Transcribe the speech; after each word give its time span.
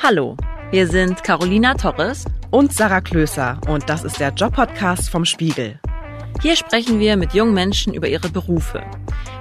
Hallo, 0.00 0.36
wir 0.70 0.86
sind 0.86 1.24
Carolina 1.24 1.74
Torres 1.74 2.24
und 2.52 2.72
Sarah 2.72 3.00
Klöser 3.00 3.60
und 3.66 3.88
das 3.88 4.04
ist 4.04 4.20
der 4.20 4.32
Job-Podcast 4.32 5.10
vom 5.10 5.24
Spiegel. 5.24 5.80
Hier 6.40 6.54
sprechen 6.54 7.00
wir 7.00 7.16
mit 7.16 7.34
jungen 7.34 7.52
Menschen 7.52 7.94
über 7.94 8.06
ihre 8.06 8.28
Berufe. 8.28 8.80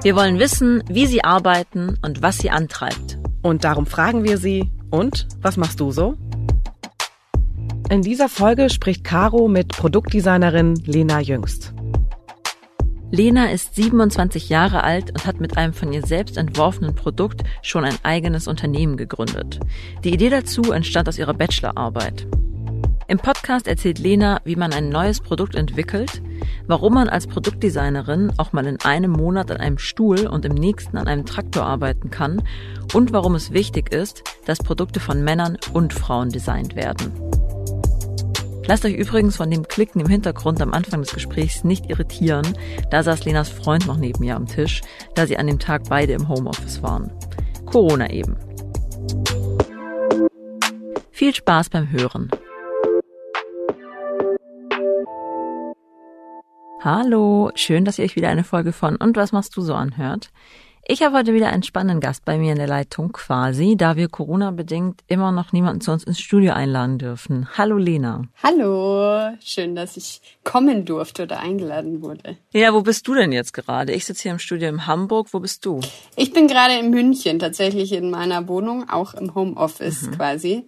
Wir 0.01 0.15
wollen 0.15 0.39
wissen, 0.39 0.83
wie 0.89 1.05
sie 1.05 1.23
arbeiten 1.23 1.99
und 2.03 2.23
was 2.23 2.39
sie 2.39 2.49
antreibt. 2.49 3.19
Und 3.43 3.65
darum 3.65 3.85
fragen 3.85 4.23
wir 4.23 4.39
sie, 4.39 4.71
und 4.89 5.27
was 5.41 5.57
machst 5.57 5.79
du 5.79 5.91
so? 5.91 6.15
In 7.91 8.01
dieser 8.01 8.29
Folge 8.29 8.71
spricht 8.71 9.03
Caro 9.03 9.47
mit 9.47 9.67
Produktdesignerin 9.69 10.73
Lena 10.85 11.19
Jüngst. 11.19 11.76
Lena 13.09 13.51
ist 13.51 13.75
27 13.75 14.49
Jahre 14.49 14.83
alt 14.83 15.11
und 15.11 15.25
hat 15.25 15.39
mit 15.39 15.57
einem 15.57 15.73
von 15.73 15.93
ihr 15.93 16.05
selbst 16.05 16.37
entworfenen 16.37 16.93
Produkt 16.93 17.43
schon 17.61 17.85
ein 17.85 17.95
eigenes 18.03 18.47
Unternehmen 18.47 18.97
gegründet. 18.97 19.61
Die 20.03 20.13
Idee 20.13 20.29
dazu 20.29 20.73
entstand 20.73 21.07
aus 21.07 21.17
ihrer 21.17 21.33
Bachelorarbeit. 21.33 22.27
Im 23.07 23.19
Podcast 23.19 23.67
erzählt 23.67 23.99
Lena, 23.99 24.41
wie 24.43 24.57
man 24.57 24.73
ein 24.73 24.89
neues 24.89 25.21
Produkt 25.21 25.55
entwickelt, 25.55 26.21
warum 26.67 26.95
man 26.95 27.07
als 27.07 27.27
Produktdesignerin 27.27 28.33
auch 28.35 28.51
mal 28.51 28.67
in 28.67 28.81
einem 28.81 29.11
Monat 29.11 29.49
an 29.51 29.57
einem 29.57 29.77
Stuhl 29.77 30.27
und 30.27 30.43
im 30.43 30.53
nächsten 30.53 30.97
an 30.97 31.07
einem 31.07 31.25
Traktor 31.25 31.65
arbeiten 31.65 32.09
kann 32.09 32.43
und 32.93 33.13
warum 33.13 33.35
es 33.35 33.53
wichtig 33.53 33.93
ist, 33.93 34.23
dass 34.45 34.57
Produkte 34.57 34.99
von 34.99 35.23
Männern 35.23 35.57
und 35.71 35.93
Frauen 35.93 36.29
designt 36.29 36.75
werden. 36.75 37.13
Lasst 38.67 38.83
euch 38.83 38.95
übrigens 38.95 39.37
von 39.37 39.49
dem 39.49 39.65
Klicken 39.65 40.01
im 40.01 40.09
Hintergrund 40.09 40.61
am 40.61 40.73
Anfang 40.73 41.01
des 41.01 41.13
Gesprächs 41.13 41.63
nicht 41.63 41.89
irritieren. 41.89 42.45
Da 42.91 43.01
saß 43.01 43.23
Lenas 43.23 43.47
Freund 43.47 43.87
noch 43.87 43.95
neben 43.95 44.19
mir 44.19 44.35
am 44.35 44.45
Tisch, 44.45 44.81
da 45.15 45.25
sie 45.25 45.37
an 45.37 45.47
dem 45.47 45.57
Tag 45.57 45.83
beide 45.87 46.11
im 46.11 46.27
Homeoffice 46.27 46.83
waren. 46.83 47.09
Corona 47.65 48.09
eben. 48.09 48.35
Viel 51.11 51.33
Spaß 51.33 51.69
beim 51.69 51.89
Hören. 51.91 52.29
Hallo, 56.81 57.51
schön, 57.55 57.85
dass 57.85 57.97
ihr 57.97 58.05
euch 58.05 58.17
wieder 58.17 58.29
eine 58.29 58.43
Folge 58.43 58.73
von 58.73 58.97
Und 58.97 59.15
was 59.15 59.31
machst 59.31 59.55
du 59.55 59.61
so 59.61 59.75
anhört. 59.75 60.29
Ich 60.89 61.03
habe 61.03 61.17
heute 61.17 61.33
wieder 61.33 61.49
einen 61.49 61.63
spannenden 61.63 61.99
Gast 61.99 62.23
bei 62.23 62.37
mir 62.37 62.53
in 62.53 62.59
der 62.59 62.67
Leitung 62.67 63.11
quasi, 63.11 63.75
da 63.75 63.97
wir 63.97 64.07
Corona-bedingt 64.07 65.01
immer 65.09 65.33
noch 65.33 65.51
niemanden 65.51 65.81
zu 65.81 65.91
uns 65.91 66.05
ins 66.05 66.21
Studio 66.21 66.53
einladen 66.53 66.97
dürfen. 66.97 67.49
Hallo 67.57 67.77
Lena. 67.77 68.21
Hallo, 68.41 69.35
schön, 69.43 69.75
dass 69.75 69.97
ich 69.97 70.21
kommen 70.45 70.85
durfte 70.85 71.23
oder 71.23 71.41
eingeladen 71.41 72.01
wurde. 72.01 72.37
Ja, 72.53 72.73
wo 72.73 72.83
bist 72.83 73.05
du 73.05 73.15
denn 73.15 73.33
jetzt 73.33 73.51
gerade? 73.51 73.91
Ich 73.91 74.05
sitze 74.05 74.23
hier 74.23 74.31
im 74.31 74.39
Studio 74.39 74.69
in 74.69 74.87
Hamburg. 74.87 75.27
Wo 75.33 75.41
bist 75.41 75.65
du? 75.65 75.81
Ich 76.15 76.31
bin 76.31 76.47
gerade 76.47 76.79
in 76.79 76.89
München, 76.89 77.37
tatsächlich 77.39 77.91
in 77.91 78.09
meiner 78.09 78.47
Wohnung, 78.47 78.89
auch 78.89 79.13
im 79.13 79.35
Homeoffice 79.35 80.03
mhm. 80.03 80.11
quasi 80.11 80.67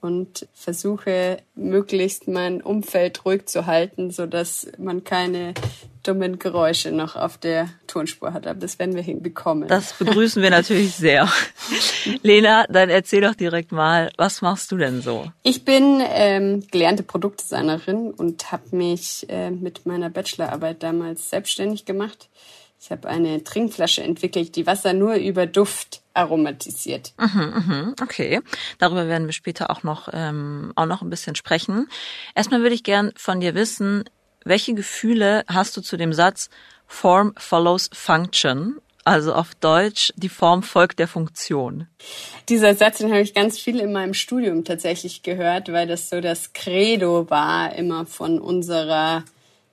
und 0.00 0.48
versuche 0.54 1.38
möglichst 1.54 2.26
mein 2.26 2.62
Umfeld 2.62 3.24
ruhig 3.24 3.46
zu 3.46 3.66
halten, 3.66 4.10
so 4.10 4.26
dass 4.26 4.66
man 4.76 5.04
keine 5.04 5.54
dummen 6.02 6.38
Geräusche 6.38 6.92
noch 6.92 7.16
auf 7.16 7.38
der 7.38 7.68
Tonspur 7.86 8.32
hat. 8.32 8.46
Aber 8.46 8.58
das 8.58 8.78
werden 8.78 8.94
wir 8.94 9.02
hinbekommen. 9.02 9.68
Das 9.68 9.92
begrüßen 9.94 10.42
wir 10.42 10.50
natürlich 10.50 10.94
sehr. 10.94 11.30
Lena, 12.22 12.64
dann 12.68 12.90
erzähl 12.90 13.20
doch 13.20 13.34
direkt 13.34 13.72
mal, 13.72 14.10
was 14.16 14.42
machst 14.42 14.72
du 14.72 14.76
denn 14.76 15.02
so? 15.02 15.30
Ich 15.42 15.64
bin 15.64 16.02
ähm, 16.04 16.66
gelernte 16.70 17.02
Produktdesignerin 17.02 18.10
und 18.10 18.52
habe 18.52 18.76
mich 18.76 19.26
äh, 19.28 19.50
mit 19.50 19.86
meiner 19.86 20.10
Bachelorarbeit 20.10 20.82
damals 20.82 21.30
selbstständig 21.30 21.84
gemacht. 21.84 22.28
Ich 22.80 22.90
habe 22.90 23.08
eine 23.08 23.44
Trinkflasche 23.44 24.02
entwickelt, 24.02 24.56
die 24.56 24.66
Wasser 24.66 24.92
nur 24.92 25.14
über 25.14 25.46
Duft 25.46 26.02
aromatisiert. 26.14 27.14
Mhm, 27.16 27.64
mhm, 27.66 27.94
okay, 28.02 28.40
darüber 28.78 29.06
werden 29.06 29.28
wir 29.28 29.32
später 29.32 29.70
auch 29.70 29.84
noch 29.84 30.08
ähm, 30.12 30.72
auch 30.74 30.86
noch 30.86 31.00
ein 31.00 31.08
bisschen 31.08 31.36
sprechen. 31.36 31.88
Erstmal 32.34 32.62
würde 32.62 32.74
ich 32.74 32.82
gern 32.82 33.12
von 33.16 33.38
dir 33.38 33.54
wissen, 33.54 34.04
welche 34.44 34.74
Gefühle 34.74 35.44
hast 35.46 35.76
du 35.76 35.80
zu 35.80 35.96
dem 35.96 36.12
Satz 36.12 36.50
Form 36.86 37.34
follows 37.36 37.88
Function? 37.92 38.78
Also 39.04 39.34
auf 39.34 39.54
Deutsch, 39.56 40.12
die 40.16 40.28
Form 40.28 40.62
folgt 40.62 41.00
der 41.00 41.08
Funktion. 41.08 41.88
Dieser 42.48 42.74
Satz, 42.76 42.98
den 42.98 43.10
habe 43.10 43.22
ich 43.22 43.34
ganz 43.34 43.58
viel 43.58 43.80
in 43.80 43.92
meinem 43.92 44.14
Studium 44.14 44.64
tatsächlich 44.64 45.24
gehört, 45.24 45.72
weil 45.72 45.88
das 45.88 46.08
so 46.08 46.20
das 46.20 46.52
Credo 46.52 47.28
war 47.28 47.74
immer 47.74 48.06
von 48.06 48.38
unserer 48.38 49.24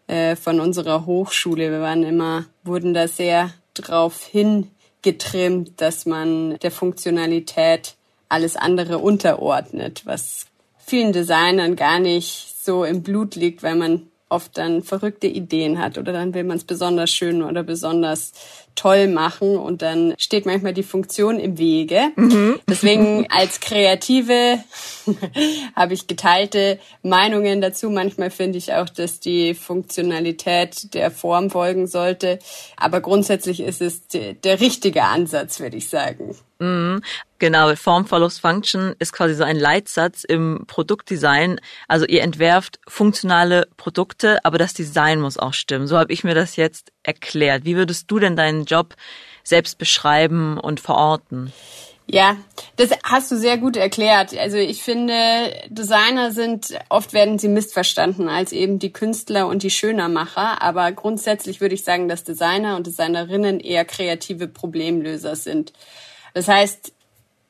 äh, 0.07 0.35
von 0.35 0.59
unserer 0.59 1.06
Hochschule. 1.06 1.69
Wir 1.69 1.81
waren 1.81 2.03
immer, 2.03 2.46
wurden 2.63 2.96
da 2.96 3.07
sehr 3.07 3.53
drauf 3.75 4.25
hin 4.25 4.72
getrimmt, 5.03 5.80
dass 5.80 6.06
man 6.06 6.57
der 6.59 6.72
Funktionalität 6.72 7.96
alles 8.28 8.56
andere 8.56 8.97
unterordnet, 8.97 10.01
was 10.06 10.47
vielen 10.78 11.13
Designern 11.13 11.75
gar 11.75 12.00
nicht 12.00 12.56
so 12.62 12.84
im 12.84 13.03
Blut 13.03 13.36
liegt, 13.36 13.63
weil 13.63 13.75
man 13.75 14.09
oft 14.29 14.57
dann 14.57 14.84
verrückte 14.84 15.28
Ideen 15.28 15.79
hat 15.79 15.97
oder 15.97 16.13
dann 16.13 16.34
will 16.34 16.44
man 16.44 16.57
es 16.57 16.63
besonders 16.63 17.12
schön 17.12 17.41
oder 17.44 17.63
besonders 17.63 18.31
toll 18.75 19.07
machen 19.07 19.57
und 19.57 19.81
dann 19.81 20.13
steht 20.17 20.45
manchmal 20.45 20.73
die 20.73 20.84
Funktion 20.84 21.40
im 21.40 21.57
Wege. 21.57 22.12
Mhm. 22.16 22.59
Deswegen 22.69 23.25
als 23.29 23.59
Kreative 23.59 24.59
habe 25.75 25.94
ich 25.94 26.07
geteilte 26.07 26.79
Meinungen 27.01 27.59
dazu. 27.59 27.89
Manchmal 27.89 28.29
finde 28.29 28.57
ich 28.57 28.73
auch, 28.73 28.88
dass 28.88 29.19
die 29.19 29.53
Funktionalität 29.53 30.94
der 30.94 31.12
Form 31.12 31.50
folgen 31.50 31.88
sollte. 31.88 32.39
Aber 32.78 33.01
grundsätzlich 33.01 33.59
ist 33.59 33.81
es 33.81 34.07
der 34.07 34.62
richtige 34.62 35.03
Ansatz, 35.03 35.59
würde 35.59 35.78
ich 35.78 35.89
sagen. 35.89 36.35
Mhm. 36.59 37.02
Genau, 37.40 37.74
Form 37.75 38.06
follows 38.06 38.38
Function 38.38 38.94
ist 39.00 39.14
quasi 39.14 39.34
so 39.34 39.46
ein 39.46 39.58
Leitsatz 39.58 40.25
im 40.25 40.66
Produktdesign. 40.68 41.62
Also 41.88 42.06
ihr 42.06 42.22
entwerft 42.22 42.80
funktionale 42.88 43.68
Produkte, 43.78 44.44
aber 44.44 44.58
das 44.58 44.74
Design 44.74 45.22
muss 45.22 45.38
auch 45.38 45.53
stimmen. 45.53 45.88
So 45.88 45.98
habe 45.98 46.12
ich 46.12 46.25
mir 46.25 46.36
das 46.36 46.58
jetzt 46.58 46.92
erklärt. 47.02 47.64
Wie 47.64 47.78
würdest 47.78 48.12
du 48.12 48.19
denn 48.19 48.36
deinen 48.36 48.66
Job 48.66 48.96
selbst 49.44 49.78
beschreiben 49.78 50.58
und 50.59 50.81
verorten? 50.81 51.53
Ja, 52.12 52.38
das 52.75 52.90
hast 53.03 53.31
du 53.31 53.38
sehr 53.38 53.58
gut 53.58 53.78
erklärt. 53.78 54.36
Also 54.36 54.58
ich 54.58 54.81
finde, 54.81 55.14
Designer 55.69 56.31
sind, 56.31 56.78
oft 56.90 57.14
werden 57.14 57.38
sie 57.38 57.48
missverstanden 57.48 58.28
als 58.28 58.52
eben 58.52 58.80
die 58.80 58.92
Künstler 58.92 59.48
und 59.48 59.62
die 59.62 59.69
Schönermacher. 59.69 60.62
Aber 60.64 60.92
grundsätzlich 60.92 61.62
würde 61.62 61.75
ich 61.75 61.84
sagen, 61.84 62.09
dass 62.09 62.24
Designer 62.24 62.78
und 62.78 62.88
Designerinnen 62.88 63.59
eher 63.59 63.86
kreative 63.86 64.48
Problemlöser 64.48 65.36
sind. 65.36 65.72
Das 66.34 66.47
heißt, 66.47 66.94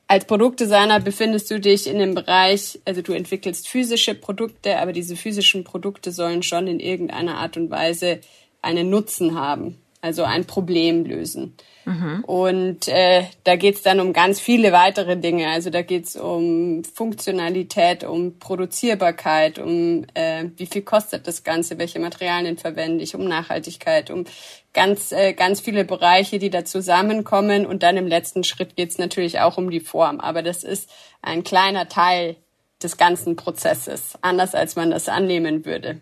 als 0.06 0.24
Produktdesigner 0.24 0.98
befindest 0.98 1.50
du 1.50 1.60
dich 1.60 1.86
in 1.86 1.98
dem 1.98 2.14
Bereich, 2.14 2.80
also 2.84 3.00
du 3.00 3.12
entwickelst 3.12 3.68
physische 3.68 4.14
Produkte, 4.14 4.78
aber 4.78 4.92
diese 4.92 5.14
physischen 5.14 5.62
Produkte 5.62 6.10
sollen 6.10 6.42
schon 6.42 6.66
in 6.66 6.80
irgendeiner 6.80 7.36
Art 7.36 7.56
und 7.56 7.70
Weise 7.70 8.20
einen 8.60 8.90
Nutzen 8.90 9.38
haben, 9.38 9.80
also 10.00 10.24
ein 10.24 10.46
Problem 10.46 11.04
lösen. 11.04 11.54
Mhm. 11.84 12.24
Und 12.24 12.88
äh, 12.88 13.24
da 13.44 13.56
geht's 13.56 13.82
dann 13.82 14.00
um 14.00 14.12
ganz 14.12 14.38
viele 14.40 14.72
weitere 14.72 15.16
Dinge. 15.16 15.48
Also 15.48 15.70
da 15.70 15.82
geht's 15.82 16.16
um 16.16 16.84
Funktionalität, 16.84 18.04
um 18.04 18.38
Produzierbarkeit, 18.38 19.58
um 19.58 20.04
äh, 20.14 20.44
wie 20.56 20.66
viel 20.66 20.82
kostet 20.82 21.26
das 21.26 21.42
Ganze, 21.42 21.78
welche 21.78 21.98
Materialien 21.98 22.58
verwende 22.58 23.02
ich, 23.02 23.14
um 23.14 23.26
Nachhaltigkeit, 23.26 24.10
um 24.10 24.24
ganz, 24.72 25.12
äh, 25.12 25.32
ganz 25.32 25.60
viele 25.60 25.84
Bereiche, 25.84 26.38
die 26.38 26.50
da 26.50 26.64
zusammenkommen. 26.64 27.66
Und 27.66 27.82
dann 27.82 27.96
im 27.96 28.06
letzten 28.06 28.44
Schritt 28.44 28.76
geht's 28.76 28.98
natürlich 28.98 29.40
auch 29.40 29.58
um 29.58 29.70
die 29.70 29.80
Form. 29.80 30.20
Aber 30.20 30.42
das 30.42 30.64
ist 30.64 30.90
ein 31.22 31.44
kleiner 31.44 31.88
Teil 31.88 32.36
des 32.82 32.96
ganzen 32.96 33.36
Prozesses, 33.36 34.18
anders 34.22 34.54
als 34.54 34.76
man 34.76 34.90
das 34.90 35.08
annehmen 35.08 35.64
würde. 35.66 36.00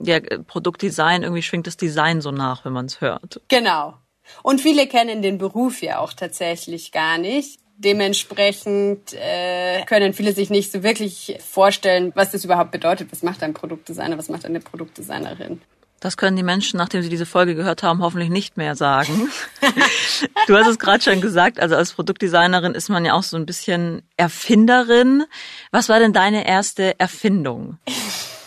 Ja, 0.00 0.20
Produktdesign, 0.20 1.22
irgendwie 1.22 1.42
schwingt 1.42 1.66
das 1.66 1.76
Design 1.76 2.20
so 2.20 2.30
nach, 2.30 2.64
wenn 2.64 2.72
man 2.72 2.86
es 2.86 3.00
hört. 3.00 3.40
Genau. 3.48 3.94
Und 4.42 4.60
viele 4.60 4.86
kennen 4.86 5.22
den 5.22 5.38
Beruf 5.38 5.82
ja 5.82 5.98
auch 5.98 6.12
tatsächlich 6.12 6.92
gar 6.92 7.18
nicht. 7.18 7.60
Dementsprechend 7.76 9.14
äh, 9.14 9.84
können 9.84 10.12
viele 10.12 10.32
sich 10.32 10.50
nicht 10.50 10.72
so 10.72 10.82
wirklich 10.82 11.38
vorstellen, 11.46 12.12
was 12.16 12.32
das 12.32 12.44
überhaupt 12.44 12.72
bedeutet. 12.72 13.12
Was 13.12 13.22
macht 13.22 13.42
ein 13.42 13.54
Produktdesigner, 13.54 14.18
was 14.18 14.28
macht 14.28 14.44
eine 14.44 14.60
Produktdesignerin? 14.60 15.60
Das 16.00 16.16
können 16.16 16.36
die 16.36 16.44
Menschen, 16.44 16.76
nachdem 16.76 17.02
sie 17.02 17.08
diese 17.08 17.26
Folge 17.26 17.56
gehört 17.56 17.82
haben, 17.82 18.02
hoffentlich 18.02 18.30
nicht 18.30 18.56
mehr 18.56 18.76
sagen. 18.76 19.30
du 20.46 20.56
hast 20.56 20.68
es 20.68 20.78
gerade 20.78 21.02
schon 21.02 21.20
gesagt, 21.20 21.58
also 21.58 21.74
als 21.74 21.92
Produktdesignerin 21.92 22.74
ist 22.74 22.88
man 22.88 23.04
ja 23.04 23.14
auch 23.14 23.24
so 23.24 23.36
ein 23.36 23.46
bisschen 23.46 24.02
Erfinderin. 24.16 25.24
Was 25.72 25.88
war 25.88 25.98
denn 25.98 26.12
deine 26.12 26.46
erste 26.46 26.98
Erfindung? 26.98 27.78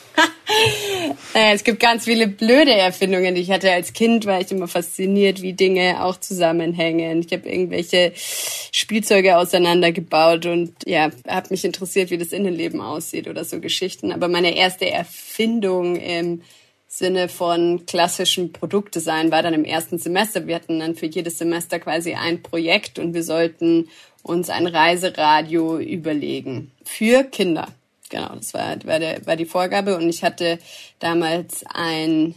Naja, 1.34 1.52
es 1.54 1.64
gibt 1.64 1.80
ganz 1.80 2.06
viele 2.06 2.28
blöde 2.28 2.74
Erfindungen, 2.74 3.36
die 3.36 3.42
ich 3.42 3.52
hatte. 3.52 3.72
Als 3.72 3.94
Kind 3.94 4.26
war 4.26 4.42
ich 4.42 4.52
immer 4.52 4.68
fasziniert, 4.68 5.42
wie 5.42 5.54
Dinge 5.54 6.04
auch 6.04 6.20
zusammenhängen. 6.20 7.22
Ich 7.26 7.34
habe 7.34 7.50
irgendwelche 7.50 8.14
Spielzeuge 8.16 9.38
auseinandergebaut 9.38 10.46
und 10.46 10.74
ja, 10.86 11.12
habe 11.28 11.48
mich 11.50 11.66
interessiert, 11.66 12.10
wie 12.10 12.18
das 12.18 12.34
Innenleben 12.34 12.82
aussieht 12.82 13.28
oder 13.28 13.46
so 13.46 13.60
Geschichten. 13.60 14.12
Aber 14.12 14.28
meine 14.28 14.56
erste 14.56 14.90
Erfindung 14.90 15.96
im 15.96 16.42
Sinne 16.88 17.30
von 17.30 17.86
klassischem 17.86 18.52
Produktdesign 18.52 19.32
war 19.32 19.42
dann 19.44 19.54
im 19.54 19.64
ersten 19.64 19.98
Semester. 19.98 20.46
Wir 20.46 20.56
hatten 20.56 20.80
dann 20.80 20.96
für 20.96 21.06
jedes 21.06 21.38
Semester 21.38 21.80
quasi 21.80 22.16
ein 22.16 22.44
Projekt 22.44 23.00
und 23.00 23.14
wir 23.14 23.24
sollten 23.24 23.88
uns 24.24 24.50
ein 24.50 24.68
Reiseradio 24.68 25.80
überlegen 25.80 26.72
für 26.84 27.24
Kinder. 27.24 27.70
Genau, 28.12 28.36
das 28.36 28.54
war, 28.54 28.76
war, 28.86 29.00
der, 29.00 29.26
war 29.26 29.38
die 29.38 29.46
Vorgabe 29.46 29.96
und 29.96 30.10
ich 30.10 30.22
hatte 30.22 30.60
damals 31.00 31.64
ein 31.74 32.36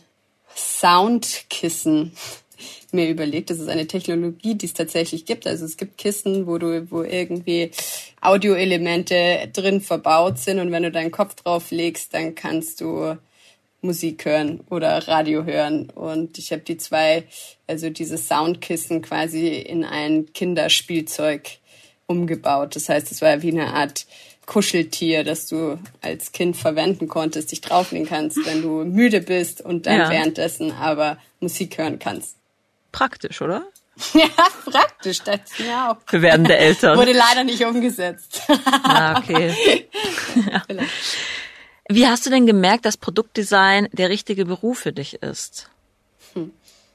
Soundkissen 0.55 2.13
mir 2.93 3.09
überlegt. 3.11 3.51
Das 3.51 3.59
ist 3.59 3.69
eine 3.69 3.89
Technologie, 3.89 4.55
die 4.55 4.67
es 4.67 4.73
tatsächlich 4.73 5.27
gibt. 5.27 5.49
Also 5.49 5.65
es 5.65 5.77
gibt 5.77 5.99
Kissen, 5.99 6.47
wo 6.47 6.59
du, 6.59 6.89
wo 6.93 7.03
irgendwie 7.03 7.73
Audioelemente 8.21 9.51
drin 9.53 9.81
verbaut 9.81 10.39
sind 10.39 10.61
und 10.61 10.71
wenn 10.71 10.85
du 10.85 10.93
deinen 10.93 11.11
Kopf 11.11 11.35
drauf 11.35 11.73
legst, 11.73 12.15
dann 12.15 12.37
kannst 12.37 12.81
du 12.81 13.17
Musik 13.83 14.25
hören 14.25 14.61
oder 14.71 15.09
Radio 15.09 15.45
hören. 15.45 15.91
Und 15.91 16.39
ich 16.39 16.53
habe 16.53 16.63
die 16.63 16.77
zwei, 16.77 17.25
also 17.67 17.91
dieses 17.91 18.29
Soundkissen 18.29 19.03
quasi 19.03 19.49
in 19.49 19.85
ein 19.85 20.33
Kinderspielzeug 20.33 21.59
umgebaut. 22.07 22.77
Das 22.77 22.89
heißt, 22.89 23.11
es 23.11 23.23
war 23.23 23.43
wie 23.43 23.51
eine 23.51 23.75
Art 23.75 24.07
Kuscheltier, 24.47 25.25
das 25.25 25.47
du 25.47 25.79
als 26.03 26.33
Kind 26.33 26.57
verwenden 26.57 27.09
konntest, 27.09 27.53
dich 27.53 27.61
drauflegen 27.61 28.07
kannst, 28.07 28.45
wenn 28.45 28.63
du 28.63 28.85
müde 28.85 29.21
bist 29.21 29.61
und 29.61 29.87
dann 29.87 29.99
ja. 29.99 30.11
währenddessen 30.11 30.73
aber 30.73 31.19
Musik 31.41 31.79
hören 31.79 31.99
kannst. 31.99 32.37
Praktisch, 32.93 33.41
oder? 33.43 33.67
Ja, 34.13 34.29
praktisch, 34.65 35.21
das 35.21 35.39
ja 35.59 35.93
auch. 35.93 35.97
Für 36.07 36.21
werdende 36.21 36.57
Eltern. 36.57 36.99
Wurde 36.99 37.13
leider 37.13 37.45
nicht 37.45 37.65
umgesetzt. 37.65 38.43
Ah, 38.83 39.19
okay. 39.19 39.55
ja. 40.51 40.63
Wie 41.89 42.07
hast 42.07 42.27
du 42.27 42.31
denn 42.31 42.47
gemerkt, 42.47 42.87
dass 42.87 42.97
Produktdesign 42.97 43.89
der 43.93 44.09
richtige 44.09 44.47
Beruf 44.47 44.81
für 44.81 44.93
dich 44.93 45.23
ist? 45.23 45.71
Hm. 46.33 46.53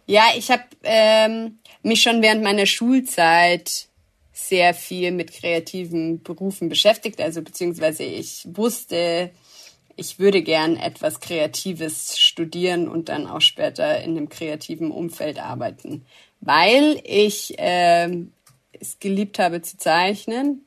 Ja, 0.07 0.23
ich 0.35 0.49
habe 0.49 0.63
ähm, 0.83 1.59
mich 1.83 2.01
schon 2.01 2.21
während 2.21 2.43
meiner 2.43 2.65
Schulzeit 2.65 3.88
sehr 4.47 4.73
viel 4.73 5.11
mit 5.11 5.33
kreativen 5.33 6.23
Berufen 6.23 6.69
beschäftigt. 6.69 7.21
Also 7.21 7.41
beziehungsweise 7.41 8.03
ich 8.03 8.47
wusste, 8.51 9.31
ich 9.95 10.17
würde 10.17 10.41
gern 10.41 10.77
etwas 10.77 11.19
Kreatives 11.19 12.17
studieren 12.17 12.87
und 12.87 13.09
dann 13.09 13.27
auch 13.27 13.41
später 13.41 14.01
in 14.01 14.11
einem 14.11 14.29
kreativen 14.29 14.91
Umfeld 14.91 15.39
arbeiten, 15.39 16.05
weil 16.39 17.01
ich 17.03 17.59
äh, 17.59 18.09
es 18.71 18.99
geliebt 18.99 19.39
habe 19.39 19.61
zu 19.61 19.77
zeichnen 19.77 20.65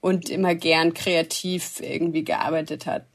und 0.00 0.30
immer 0.30 0.54
gern 0.54 0.94
kreativ 0.94 1.80
irgendwie 1.80 2.24
gearbeitet 2.24 2.86
hat. 2.86 3.06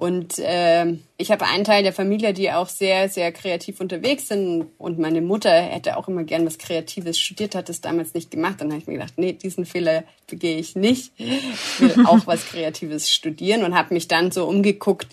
Und 0.00 0.38
äh, 0.38 0.94
ich 1.16 1.32
habe 1.32 1.44
einen 1.46 1.64
Teil 1.64 1.82
der 1.82 1.92
Familie, 1.92 2.32
die 2.32 2.52
auch 2.52 2.68
sehr, 2.68 3.08
sehr 3.08 3.32
kreativ 3.32 3.80
unterwegs 3.80 4.28
sind. 4.28 4.68
Und 4.78 5.00
meine 5.00 5.20
Mutter 5.20 5.50
hätte 5.50 5.96
auch 5.96 6.06
immer 6.06 6.22
gern 6.22 6.46
was 6.46 6.56
Kreatives 6.56 7.18
studiert, 7.18 7.56
hat 7.56 7.68
es 7.68 7.80
damals 7.80 8.14
nicht 8.14 8.30
gemacht. 8.30 8.60
Dann 8.60 8.68
habe 8.68 8.80
ich 8.80 8.86
mir 8.86 8.92
gedacht, 8.92 9.14
nee, 9.16 9.32
diesen 9.32 9.66
Fehler 9.66 10.04
begehe 10.28 10.56
ich 10.56 10.76
nicht. 10.76 11.10
Ich 11.18 11.80
will 11.80 11.96
auch 12.06 12.28
was 12.28 12.46
Kreatives 12.46 13.10
studieren 13.10 13.64
und 13.64 13.74
habe 13.74 13.92
mich 13.92 14.06
dann 14.06 14.30
so 14.30 14.46
umgeguckt, 14.46 15.08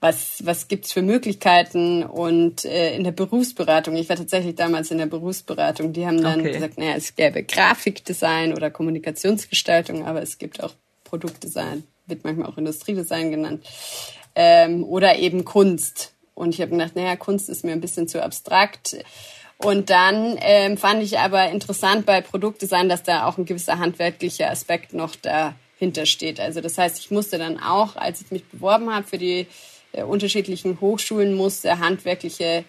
was, 0.00 0.38
was 0.42 0.68
gibt's 0.68 0.90
für 0.90 1.02
Möglichkeiten 1.02 2.02
und 2.02 2.64
äh, 2.64 2.96
in 2.96 3.04
der 3.04 3.12
Berufsberatung, 3.12 3.94
ich 3.94 4.08
war 4.08 4.16
tatsächlich 4.16 4.54
damals 4.54 4.90
in 4.90 4.96
der 4.96 5.06
Berufsberatung, 5.06 5.92
die 5.92 6.06
haben 6.06 6.22
dann 6.22 6.40
okay. 6.40 6.52
gesagt, 6.52 6.78
naja, 6.78 6.94
es 6.96 7.14
gäbe 7.14 7.42
Grafikdesign 7.42 8.54
oder 8.54 8.70
Kommunikationsgestaltung, 8.70 10.06
aber 10.06 10.22
es 10.22 10.38
gibt 10.38 10.62
auch 10.62 10.72
Produktdesign 11.04 11.84
wird 12.06 12.24
manchmal 12.24 12.48
auch 12.48 12.58
Industriedesign 12.58 13.30
genannt, 13.30 13.66
ähm, 14.34 14.84
oder 14.84 15.18
eben 15.18 15.44
Kunst. 15.44 16.12
Und 16.34 16.54
ich 16.54 16.60
habe 16.60 16.72
gedacht, 16.72 16.96
naja, 16.96 17.16
Kunst 17.16 17.48
ist 17.48 17.64
mir 17.64 17.72
ein 17.72 17.80
bisschen 17.80 18.08
zu 18.08 18.22
abstrakt. 18.22 18.96
Und 19.58 19.88
dann 19.90 20.36
ähm, 20.40 20.76
fand 20.76 21.02
ich 21.02 21.18
aber 21.18 21.48
interessant 21.50 22.06
bei 22.06 22.20
Produktdesign, 22.20 22.88
dass 22.88 23.02
da 23.02 23.26
auch 23.26 23.38
ein 23.38 23.44
gewisser 23.44 23.78
handwerklicher 23.78 24.50
Aspekt 24.50 24.92
noch 24.92 25.14
dahinter 25.16 26.06
steht. 26.06 26.40
Also 26.40 26.60
das 26.60 26.76
heißt, 26.76 26.98
ich 26.98 27.10
musste 27.10 27.38
dann 27.38 27.60
auch, 27.60 27.96
als 27.96 28.20
ich 28.20 28.30
mich 28.30 28.44
beworben 28.46 28.92
habe 28.92 29.06
für 29.06 29.18
die 29.18 29.46
äh, 29.92 30.02
unterschiedlichen 30.02 30.80
Hochschulen, 30.80 31.34
musste 31.34 31.78
handwerkliche 31.78 32.64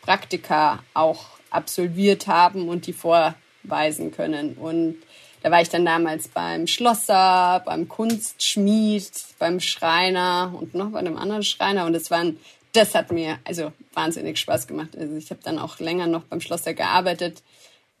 Praktika 0.00 0.82
auch 0.94 1.26
absolviert 1.50 2.26
haben 2.26 2.68
und 2.68 2.86
die 2.86 2.94
vorweisen 2.94 4.10
können. 4.10 4.54
Und 4.54 4.96
da 5.42 5.50
war 5.50 5.60
ich 5.60 5.68
dann 5.68 5.84
damals 5.84 6.28
beim 6.28 6.66
Schlosser, 6.66 7.62
beim 7.66 7.88
Kunstschmied, 7.88 9.10
beim 9.38 9.58
Schreiner 9.60 10.54
und 10.58 10.74
noch 10.74 10.90
bei 10.90 11.00
einem 11.00 11.16
anderen 11.16 11.42
Schreiner. 11.42 11.84
Und 11.84 11.94
das 11.94 12.10
waren, 12.10 12.38
das 12.72 12.94
hat 12.94 13.10
mir 13.10 13.38
also 13.44 13.72
wahnsinnig 13.92 14.38
Spaß 14.38 14.68
gemacht. 14.68 14.96
Also 14.96 15.16
ich 15.16 15.30
habe 15.30 15.40
dann 15.42 15.58
auch 15.58 15.80
länger 15.80 16.06
noch 16.06 16.22
beim 16.24 16.40
Schlosser 16.40 16.74
gearbeitet. 16.74 17.42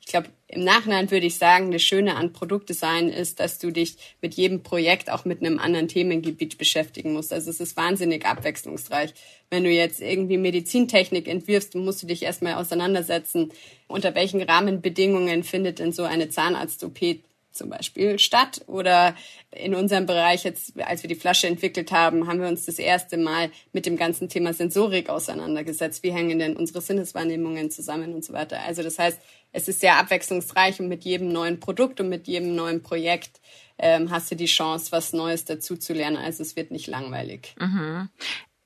Ich 0.00 0.06
glaube, 0.06 0.28
im 0.48 0.64
Nachhinein 0.64 1.10
würde 1.10 1.26
ich 1.26 1.38
sagen, 1.38 1.70
das 1.70 1.82
Schöne 1.82 2.16
an 2.16 2.32
Produktdesign 2.32 3.08
ist, 3.08 3.40
dass 3.40 3.58
du 3.58 3.70
dich 3.70 3.96
mit 4.20 4.34
jedem 4.34 4.62
Projekt 4.62 5.10
auch 5.10 5.24
mit 5.24 5.40
einem 5.40 5.58
anderen 5.58 5.88
Themengebiet 5.88 6.58
beschäftigen 6.58 7.12
musst. 7.12 7.32
Also 7.32 7.50
es 7.50 7.60
ist 7.60 7.76
wahnsinnig 7.76 8.26
abwechslungsreich. 8.26 9.14
Wenn 9.48 9.64
du 9.64 9.70
jetzt 9.70 10.00
irgendwie 10.00 10.38
Medizintechnik 10.38 11.28
entwirfst, 11.28 11.74
musst 11.74 12.02
du 12.02 12.06
dich 12.06 12.22
erstmal 12.22 12.54
auseinandersetzen, 12.54 13.52
unter 13.86 14.14
welchen 14.14 14.42
Rahmenbedingungen 14.42 15.44
findet 15.44 15.78
denn 15.78 15.92
so 15.92 16.02
eine 16.02 16.28
Zahnarzt-OP 16.28 16.98
zum 17.52 17.70
Beispiel 17.70 18.18
statt. 18.18 18.62
Oder 18.66 19.14
in 19.50 19.74
unserem 19.74 20.06
Bereich, 20.06 20.44
jetzt, 20.44 20.80
als 20.80 21.02
wir 21.02 21.08
die 21.08 21.14
Flasche 21.14 21.46
entwickelt 21.46 21.92
haben, 21.92 22.26
haben 22.26 22.40
wir 22.40 22.48
uns 22.48 22.66
das 22.66 22.78
erste 22.78 23.16
Mal 23.16 23.50
mit 23.72 23.86
dem 23.86 23.96
ganzen 23.96 24.28
Thema 24.28 24.52
Sensorik 24.52 25.08
auseinandergesetzt. 25.08 26.02
Wie 26.02 26.12
hängen 26.12 26.38
denn 26.38 26.56
unsere 26.56 26.80
Sinneswahrnehmungen 26.80 27.70
zusammen 27.70 28.14
und 28.14 28.24
so 28.24 28.32
weiter. 28.32 28.60
Also 28.60 28.82
das 28.82 28.98
heißt, 28.98 29.20
es 29.52 29.68
ist 29.68 29.80
sehr 29.80 29.98
abwechslungsreich 29.98 30.80
und 30.80 30.88
mit 30.88 31.04
jedem 31.04 31.32
neuen 31.32 31.60
Produkt 31.60 32.00
und 32.00 32.08
mit 32.08 32.26
jedem 32.26 32.54
neuen 32.54 32.82
Projekt 32.82 33.40
ähm, 33.78 34.10
hast 34.10 34.30
du 34.30 34.36
die 34.36 34.46
Chance, 34.46 34.92
was 34.92 35.12
Neues 35.12 35.44
dazu 35.44 35.76
zu 35.76 35.92
lernen. 35.92 36.16
Also 36.16 36.42
es 36.42 36.56
wird 36.56 36.70
nicht 36.70 36.86
langweilig. 36.86 37.54
Mhm. 37.58 38.08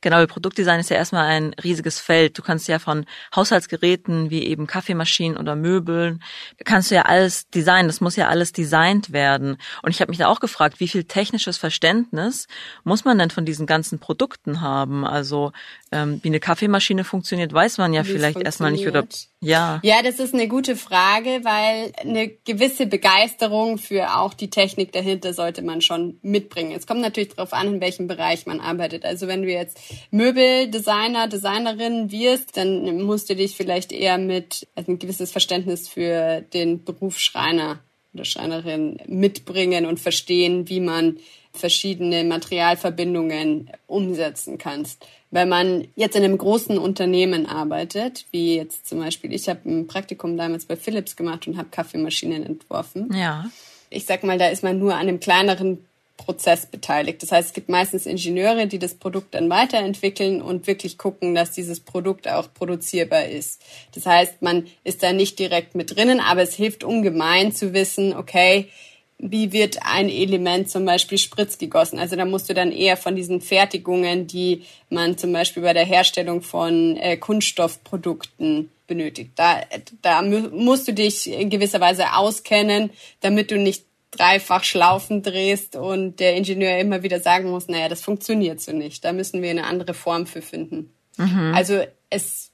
Genau, 0.03 0.25
Produktdesign 0.27 0.79
ist 0.79 0.91
ja 0.91 0.97
erstmal 0.97 1.27
ein 1.27 1.55
riesiges 1.65 1.99
Feld. 1.99 2.37
Du 2.37 2.43
kannst 2.43 2.69
ja 2.69 2.79
von 2.79 3.07
Haushaltsgeräten 3.35 4.31
wie 4.31 4.45
eben 4.45 4.67
Kaffeemaschinen 4.67 5.39
oder 5.39 5.57
Möbeln, 5.57 6.23
kannst 6.65 6.91
du 6.91 6.97
ja 6.97 7.03
alles 7.03 7.49
designen. 7.49 7.89
Das 7.89 8.01
muss 8.03 8.15
ja 8.15 8.29
alles 8.29 8.53
designt 8.53 9.13
werden. 9.13 9.57
Und 9.83 9.91
ich 9.91 10.01
habe 10.01 10.11
mich 10.11 10.19
da 10.19 10.29
auch 10.29 10.41
gefragt, 10.41 10.81
wie 10.81 10.89
viel 10.89 11.05
technisches 11.05 11.57
Verständnis 11.57 12.47
muss 12.85 13.05
man 13.05 13.19
denn 13.19 13.31
von 13.31 13.47
diesen 13.47 13.67
ganzen 13.67 13.99
Produkten 13.99 14.61
haben? 14.61 15.07
Also 15.07 15.53
ähm, 15.93 16.19
wie 16.23 16.29
eine 16.29 16.41
Kaffeemaschine 16.41 17.05
funktioniert, 17.05 17.53
weiß 17.53 17.79
man 17.79 17.93
ja 17.93 18.05
wie 18.05 18.11
vielleicht 18.11 18.41
erstmal 18.41 18.73
nicht 18.73 18.87
oder 18.87 19.07
ja. 19.41 19.81
Ja, 19.85 20.03
das 20.03 20.19
ist 20.19 20.35
eine 20.35 20.49
gute 20.49 20.75
Frage, 20.75 21.41
weil 21.45 21.93
eine 22.01 22.29
gewisse 22.29 22.87
Begeisterung 22.87 23.79
für 23.79 24.17
auch 24.17 24.35
die 24.35 24.51
Technik 24.51 24.91
dahinter 24.93 25.33
sollte 25.33 25.63
man 25.63 25.81
schon 25.83 26.19
mitbringen. 26.23 26.73
Es 26.73 26.87
kommt 26.87 27.03
natürlich 27.03 27.35
darauf 27.35 27.53
an, 27.53 27.75
in 27.75 27.81
welchem 27.81 28.09
Bereich 28.09 28.47
man 28.47 28.61
arbeitet. 28.61 29.05
Also 29.05 29.29
wenn 29.29 29.43
du 29.43 29.49
jetzt 29.49 29.79
Möbeldesigner, 30.11 31.29
Designerin 31.29 32.11
wirst, 32.11 32.57
dann 32.57 33.03
musst 33.03 33.31
du 33.31 33.37
dich 33.37 33.57
vielleicht 33.57 33.93
eher 33.93 34.19
mit 34.19 34.67
also 34.75 34.91
ein 34.91 34.99
gewisses 34.99 35.31
Verständnis 35.31 35.89
für 35.89 36.41
den 36.41 36.83
Beruf 36.83 37.19
Schreiner 37.21 37.79
oder 38.13 38.25
Schreinerin 38.25 38.99
mitbringen 39.07 39.87
und 39.87 40.01
verstehen, 40.01 40.69
wie 40.69 40.81
man 40.81 41.19
verschiedene 41.53 42.25
Materialverbindungen 42.25 43.71
umsetzen 43.87 44.59
kannst. 44.59 45.07
Wenn 45.37 45.51
man 45.51 45.87
jetzt 45.97 46.17
in 46.17 46.25
einem 46.25 46.39
großen 46.39 46.79
Unternehmen 46.79 47.45
arbeitet, 47.45 48.25
wie 48.31 48.57
jetzt 48.57 48.89
zum 48.89 49.01
Beispiel, 49.01 49.35
ich 49.35 49.51
habe 49.51 49.69
ein 49.69 49.87
Praktikum 49.87 50.39
damals 50.39 50.65
bei 50.65 50.77
Philips 50.77 51.15
gemacht 51.15 51.47
und 51.47 51.59
habe 51.59 51.69
Kaffeemaschinen 51.69 52.43
entworfen. 52.43 53.15
Ja. 53.15 53.45
Ich 53.91 54.07
sag 54.07 54.25
mal, 54.25 54.39
da 54.39 54.49
ist 54.49 54.63
man 54.63 54.79
nur 54.79 54.95
an 54.95 55.01
einem 55.01 55.21
kleineren 55.21 55.85
Prozess 56.17 56.65
beteiligt. 56.65 57.23
Das 57.23 57.33
heißt, 57.33 57.49
es 57.49 57.53
gibt 57.53 57.69
meistens 57.69 58.07
Ingenieure, 58.07 58.67
die 58.67 58.79
das 58.79 58.95
Produkt 58.95 59.35
dann 59.35 59.51
weiterentwickeln 59.51 60.41
und 60.41 60.67
wirklich 60.67 60.97
gucken, 60.97 61.35
dass 61.35 61.51
dieses 61.51 61.81
Produkt 61.81 62.27
auch 62.29 62.55
produzierbar 62.55 63.27
ist. 63.27 63.61
Das 63.95 64.07
heißt, 64.07 64.41
man 64.41 64.67
ist 64.85 65.03
da 65.03 65.13
nicht 65.13 65.39
direkt 65.39 65.75
mit 65.75 65.95
drinnen, 65.95 66.19
aber 66.19 66.45
es 66.45 66.55
hilft 66.55 66.83
ungemein 66.83 67.53
zu 67.53 67.75
wissen, 67.75 68.17
okay, 68.17 68.71
wie 69.19 69.53
wird 69.53 69.79
ein 69.83 70.09
Element 70.09 70.71
zum 70.71 70.85
Beispiel 70.85 71.19
spritzgegossen. 71.19 71.99
Also 71.99 72.17
da 72.17 72.25
musst 72.25 72.51
du 72.51 72.55
dann 72.55 72.71
eher 72.71 72.97
von 72.97 73.17
diesen 73.17 73.41
Fertigungen, 73.41 74.27
die 74.27 74.65
man 74.91 75.17
zum 75.17 75.33
Beispiel 75.33 75.63
bei 75.63 75.73
der 75.73 75.87
Herstellung 75.87 76.43
von 76.43 76.97
äh, 76.97 77.17
Kunststoffprodukten 77.17 78.71
benötigt. 78.87 79.31
Da, 79.37 79.63
da 80.03 80.23
musst 80.23 80.87
du 80.87 80.93
dich 80.93 81.31
in 81.31 81.51
gewisser 81.51 81.81
Weise 81.81 82.15
auskennen, 82.15 82.91
damit 83.21 83.51
du 83.51 83.59
nicht 83.59 83.85
dreifach 84.11 84.65
Schlaufen 84.65 85.23
drehst 85.23 85.77
und 85.77 86.21
der 86.21 86.37
Ingenieur 86.37 86.79
immer 86.79 87.03
wieder 87.03 87.21
sagen 87.21 87.51
muss, 87.51 87.69
naja, 87.69 87.89
das 87.89 88.03
funktioniert 88.03 88.61
so 88.61 88.73
nicht. 88.73 89.05
Da 89.05 89.13
müssen 89.13 89.43
wir 89.43 89.51
eine 89.51 89.65
andere 89.65 89.95
Form 89.95 90.27
für 90.27 90.43
finden. 90.43 90.93
Mhm. 91.17 91.53
Also 91.55 91.83
es 92.11 92.53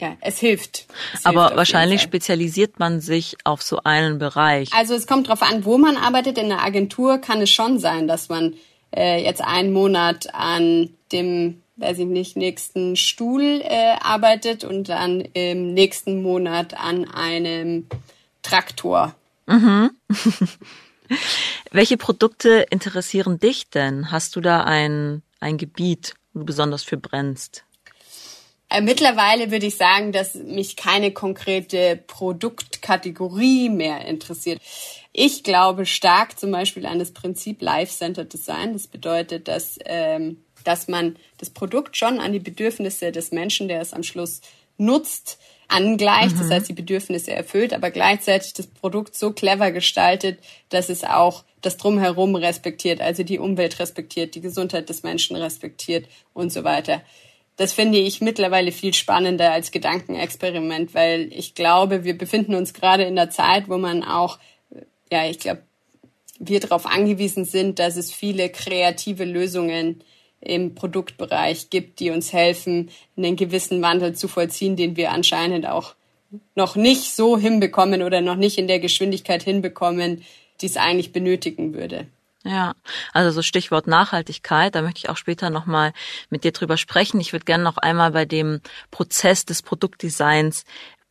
ja, 0.00 0.16
es 0.20 0.38
hilft. 0.38 0.86
Es 1.14 1.26
Aber 1.26 1.44
hilft 1.44 1.56
wahrscheinlich 1.56 2.00
spezialisiert 2.00 2.78
man 2.78 3.00
sich 3.00 3.36
auf 3.44 3.62
so 3.62 3.80
einen 3.84 4.18
Bereich. 4.18 4.72
Also 4.72 4.94
es 4.94 5.06
kommt 5.06 5.28
darauf 5.28 5.42
an, 5.42 5.64
wo 5.64 5.78
man 5.78 5.96
arbeitet. 5.96 6.38
In 6.38 6.48
der 6.48 6.62
Agentur 6.62 7.18
kann 7.18 7.40
es 7.42 7.50
schon 7.50 7.78
sein, 7.78 8.08
dass 8.08 8.28
man 8.28 8.54
äh, 8.96 9.22
jetzt 9.22 9.42
einen 9.42 9.72
Monat 9.72 10.34
an 10.34 10.90
dem 11.12 11.62
weiß 11.80 11.98
ich 11.98 12.06
nicht, 12.06 12.36
nächsten 12.36 12.94
Stuhl 12.94 13.62
äh, 13.64 13.94
arbeitet 14.00 14.64
und 14.64 14.88
dann 14.88 15.20
im 15.20 15.72
nächsten 15.72 16.22
Monat 16.22 16.74
an 16.74 17.10
einem 17.10 17.86
Traktor. 18.42 19.14
Mhm. 19.46 19.90
Welche 21.72 21.96
Produkte 21.96 22.66
interessieren 22.70 23.38
dich 23.38 23.70
denn? 23.70 24.12
Hast 24.12 24.36
du 24.36 24.40
da 24.40 24.62
ein, 24.62 25.22
ein 25.40 25.56
Gebiet, 25.56 26.14
wo 26.32 26.40
du 26.40 26.46
besonders 26.46 26.84
für 26.84 26.96
brennst? 26.96 27.64
Äh, 28.70 28.80
mittlerweile 28.80 29.50
würde 29.50 29.66
ich 29.66 29.76
sagen, 29.76 30.12
dass 30.12 30.34
mich 30.34 30.76
keine 30.76 31.10
konkrete 31.10 32.00
Produktkategorie 32.06 33.68
mehr 33.68 34.04
interessiert. 34.06 34.60
Ich 35.12 35.42
glaube 35.42 35.86
stark 35.86 36.38
zum 36.38 36.52
Beispiel 36.52 36.86
an 36.86 37.00
das 37.00 37.12
Prinzip 37.12 37.60
Life-Centered 37.60 38.32
Design. 38.32 38.72
Das 38.72 38.86
bedeutet, 38.86 39.48
dass, 39.48 39.78
ähm, 39.84 40.44
dass 40.62 40.86
man 40.86 41.16
das 41.38 41.50
Produkt 41.50 41.96
schon 41.96 42.20
an 42.20 42.32
die 42.32 42.38
Bedürfnisse 42.38 43.10
des 43.10 43.32
Menschen, 43.32 43.66
der 43.66 43.80
es 43.80 43.92
am 43.92 44.04
Schluss 44.04 44.40
nutzt, 44.78 45.38
angleicht, 45.66 46.36
mhm. 46.36 46.40
das 46.40 46.50
heißt 46.50 46.68
die 46.68 46.74
Bedürfnisse 46.74 47.32
erfüllt, 47.32 47.72
aber 47.72 47.90
gleichzeitig 47.90 48.54
das 48.54 48.66
Produkt 48.66 49.14
so 49.14 49.32
clever 49.32 49.70
gestaltet, 49.70 50.40
dass 50.68 50.88
es 50.88 51.04
auch 51.04 51.44
das 51.60 51.76
Drumherum 51.76 52.34
respektiert, 52.34 53.00
also 53.00 53.22
die 53.22 53.38
Umwelt 53.38 53.78
respektiert, 53.78 54.34
die 54.34 54.40
Gesundheit 54.40 54.88
des 54.88 55.02
Menschen 55.02 55.36
respektiert 55.36 56.06
und 56.32 56.52
so 56.52 56.64
weiter. 56.64 57.02
Das 57.60 57.74
finde 57.74 57.98
ich 57.98 58.22
mittlerweile 58.22 58.72
viel 58.72 58.94
spannender 58.94 59.52
als 59.52 59.70
Gedankenexperiment, 59.70 60.94
weil 60.94 61.30
ich 61.30 61.54
glaube, 61.54 62.04
wir 62.04 62.16
befinden 62.16 62.54
uns 62.54 62.72
gerade 62.72 63.02
in 63.02 63.16
der 63.16 63.28
Zeit, 63.28 63.68
wo 63.68 63.76
man 63.76 64.02
auch, 64.02 64.38
ja, 65.12 65.28
ich 65.28 65.40
glaube, 65.40 65.60
wir 66.38 66.58
darauf 66.60 66.86
angewiesen 66.86 67.44
sind, 67.44 67.78
dass 67.78 67.96
es 67.96 68.14
viele 68.14 68.48
kreative 68.48 69.26
Lösungen 69.26 70.02
im 70.40 70.74
Produktbereich 70.74 71.68
gibt, 71.68 72.00
die 72.00 72.08
uns 72.08 72.32
helfen, 72.32 72.88
einen 73.18 73.36
gewissen 73.36 73.82
Wandel 73.82 74.14
zu 74.14 74.26
vollziehen, 74.26 74.76
den 74.76 74.96
wir 74.96 75.10
anscheinend 75.10 75.66
auch 75.66 75.94
noch 76.54 76.76
nicht 76.76 77.14
so 77.14 77.36
hinbekommen 77.36 78.02
oder 78.02 78.22
noch 78.22 78.36
nicht 78.36 78.56
in 78.56 78.68
der 78.68 78.80
Geschwindigkeit 78.80 79.42
hinbekommen, 79.42 80.24
die 80.62 80.66
es 80.66 80.78
eigentlich 80.78 81.12
benötigen 81.12 81.74
würde. 81.74 82.06
Ja, 82.44 82.74
also 83.12 83.30
so 83.30 83.42
Stichwort 83.42 83.86
Nachhaltigkeit, 83.86 84.74
da 84.74 84.80
möchte 84.80 84.98
ich 84.98 85.08
auch 85.10 85.18
später 85.18 85.50
nochmal 85.50 85.92
mit 86.30 86.42
dir 86.42 86.52
drüber 86.52 86.78
sprechen. 86.78 87.20
Ich 87.20 87.32
würde 87.32 87.44
gerne 87.44 87.62
noch 87.62 87.76
einmal 87.76 88.12
bei 88.12 88.24
dem 88.24 88.60
Prozess 88.90 89.44
des 89.44 89.62
Produktdesigns 89.62 90.64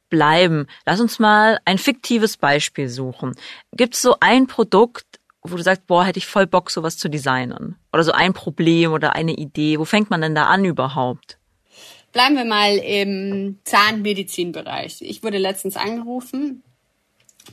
bleiben. 0.10 0.66
Lass 0.88 1.00
uns 1.00 1.20
mal 1.20 1.60
ein 1.66 1.78
fiktives 1.78 2.38
Beispiel 2.38 2.90
suchen. 2.90 3.36
Gibt 3.74 3.94
es 3.94 4.02
so 4.02 4.16
ein 4.20 4.48
Produkt, 4.48 5.06
wo 5.44 5.56
du 5.56 5.62
sagst, 5.62 5.86
boah, 5.86 6.04
hätte 6.04 6.18
ich 6.18 6.26
voll 6.26 6.48
Bock, 6.48 6.72
sowas 6.72 6.98
zu 6.98 7.10
designen? 7.10 7.76
Oder 7.94 8.04
so 8.04 8.12
ein 8.12 8.34
Problem 8.34 8.92
oder 8.92 9.14
eine 9.14 9.34
Idee. 9.34 9.78
Wo 9.78 9.86
fängt 9.86 10.10
man 10.10 10.22
denn 10.22 10.34
da 10.36 10.46
an 10.46 10.66
überhaupt? 10.66 11.38
Bleiben 12.12 12.36
wir 12.36 12.46
mal 12.46 12.76
im 12.78 13.60
Zahnmedizinbereich. 13.66 14.98
Ich 15.02 15.22
wurde 15.22 15.38
letztens 15.38 15.78
angerufen 15.78 16.64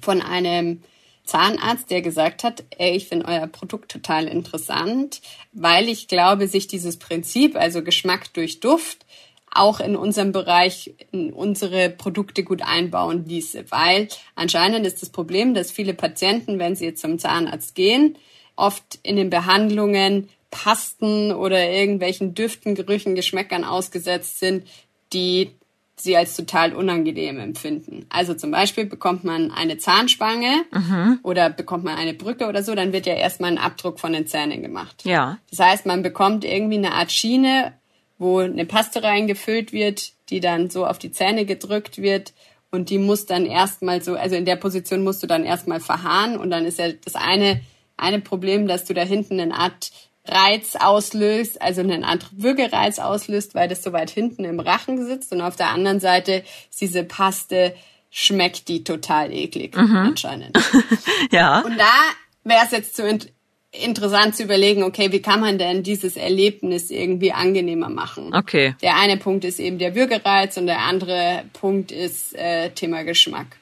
von 0.01 0.23
einem 0.23 0.83
Zahnarzt, 1.27 1.91
der 1.91 2.03
gesagt 2.03 2.45
hat, 2.45 2.65
ey, 2.79 2.97
ich 2.97 3.09
finde 3.09 3.27
euer 3.27 3.47
Produkt 3.47 3.91
total 3.91 4.27
interessant, 4.27 5.21
weil 5.53 5.89
ich 5.89 6.09
glaube, 6.09 6.49
sich 6.49 6.69
dieses 6.69 6.99
Prinzip, 6.99 7.57
also 7.57 7.83
Geschmack 7.83 8.33
durch 8.33 8.61
Duft, 8.61 9.05
auch 9.51 9.81
in 9.81 9.97
unserem 9.97 10.33
Bereich 10.33 10.95
in 11.13 11.33
unsere 11.33 11.91
Produkte 11.91 12.45
gut 12.45 12.63
einbauen 12.63 13.25
ließe. 13.27 13.71
Weil 13.71 14.09
anscheinend 14.35 14.87
ist 14.87 15.03
das 15.03 15.11
Problem, 15.11 15.55
dass 15.55 15.71
viele 15.71 15.95
Patienten, 15.95 16.59
wenn 16.59 16.77
sie 16.77 16.95
zum 16.95 17.19
Zahnarzt 17.19 17.75
gehen, 17.75 18.17
oft 18.55 18.99
in 19.03 19.17
den 19.17 19.31
Behandlungen 19.31 20.29
Pasten 20.51 21.33
oder 21.33 21.69
irgendwelchen 21.71 22.35
Düften, 22.35 22.75
Gerüchen, 22.75 23.15
Geschmäckern 23.15 23.65
ausgesetzt 23.65 24.39
sind, 24.39 24.67
die 25.13 25.51
sie 25.99 26.17
als 26.17 26.37
total 26.37 26.75
unangenehm 26.75 27.39
empfinden. 27.41 28.07
Also 28.11 28.35
zum 28.35 28.51
Beispiel 28.51 28.85
bekommt 28.85 29.25
man 29.25 29.51
eine 29.51 29.79
Zahnspange 29.79 30.65
mhm. 30.71 31.21
oder 31.23 31.49
bekommt 31.51 31.85
man 31.85 31.97
eine 31.97 32.15
Brücke 32.15 32.47
oder 32.47 32.63
so, 32.63 32.75
dann 32.75 32.93
wird 32.93 33.07
ja 33.07 33.15
erstmal 33.15 33.51
ein 33.51 33.59
Abdruck 33.59 33.99
von 33.99 34.13
den 34.13 34.27
Zähnen 34.27 34.63
gemacht. 34.63 35.05
Ja. 35.05 35.39
Das 35.51 35.59
heißt, 35.59 35.87
man 35.87 36.03
bekommt 36.03 36.45
irgendwie 36.45 36.77
eine 36.77 36.93
Art 36.93 37.13
Schiene, 37.13 37.73
wo 38.19 38.39
eine 38.39 38.67
Paste 38.67 39.03
reingefüllt 39.03 39.73
wird, 39.73 40.13
die 40.29 40.41
dann 40.41 40.69
so 40.71 40.87
auf 40.87 40.99
die 40.99 41.13
Zähne 41.13 41.47
gedrückt 41.47 41.99
wird 41.99 42.35
und 42.71 42.91
die 42.91 42.99
muss 42.99 43.27
dann 43.27 43.47
erstmal 43.47 44.03
so, 44.03 44.17
also 44.17 44.37
in 44.37 44.45
der 44.45 44.57
Position 44.57 45.03
musst 45.03 45.23
du 45.23 45.27
dann 45.27 45.45
erstmal 45.45 45.81
verharren 45.81 46.39
und 46.39 46.51
dann 46.51 46.67
ist 46.67 46.79
ja 46.79 46.93
das 46.93 47.15
eine, 47.15 47.63
eine 47.97 48.21
Problem, 48.21 48.69
dass 48.69 48.85
du 48.85 48.93
da 48.93 49.03
hinten 49.03 49.41
eine 49.41 49.55
Art 49.55 49.91
Reiz 50.29 50.77
auslöst, 50.77 51.61
also 51.61 51.81
eine 51.81 52.07
Art 52.07 52.27
Würgereiz 52.33 52.99
auslöst, 52.99 53.55
weil 53.55 53.69
das 53.69 53.83
so 53.83 53.93
weit 53.93 54.11
hinten 54.11 54.45
im 54.45 54.61
Rachen 54.61 55.05
sitzt 55.07 55.33
und 55.33 55.41
auf 55.41 55.57
der 55.57 55.71
anderen 55.71 56.01
Seite 56.01 56.45
ist 56.71 56.81
diese 56.81 57.05
Paste 57.05 57.75
schmeckt 58.11 58.69
die 58.69 58.85
total 58.85 59.33
eklig 59.33 59.77
mhm. 59.77 59.97
anscheinend. 59.97 60.57
ja. 61.31 61.61
Und 61.61 61.79
da 61.79 61.93
wäre 62.45 62.65
es 62.65 62.71
jetzt 62.71 62.97
zu 62.97 63.07
interessant 63.73 64.37
zu 64.37 64.45
überlegen, 64.45 64.83
okay, 64.83 65.13
wie 65.13 65.21
kann 65.21 65.41
man 65.41 65.59
denn 65.59 65.83
dieses 65.83 66.17
Erlebnis 66.17 66.91
irgendwie 66.91 67.33
angenehmer 67.33 67.91
machen? 67.91 68.35
Okay. 68.35 68.75
Der 68.83 68.97
eine 68.97 69.17
Punkt 69.19 69.45
ist 69.45 69.61
eben 69.61 69.79
der 69.79 69.95
Würgereiz 69.95 70.57
und 70.57 70.67
der 70.67 70.81
andere 70.81 71.45
Punkt 71.53 71.93
ist 71.93 72.35
äh, 72.35 72.71
Thema 72.71 73.05
Geschmack. 73.05 73.59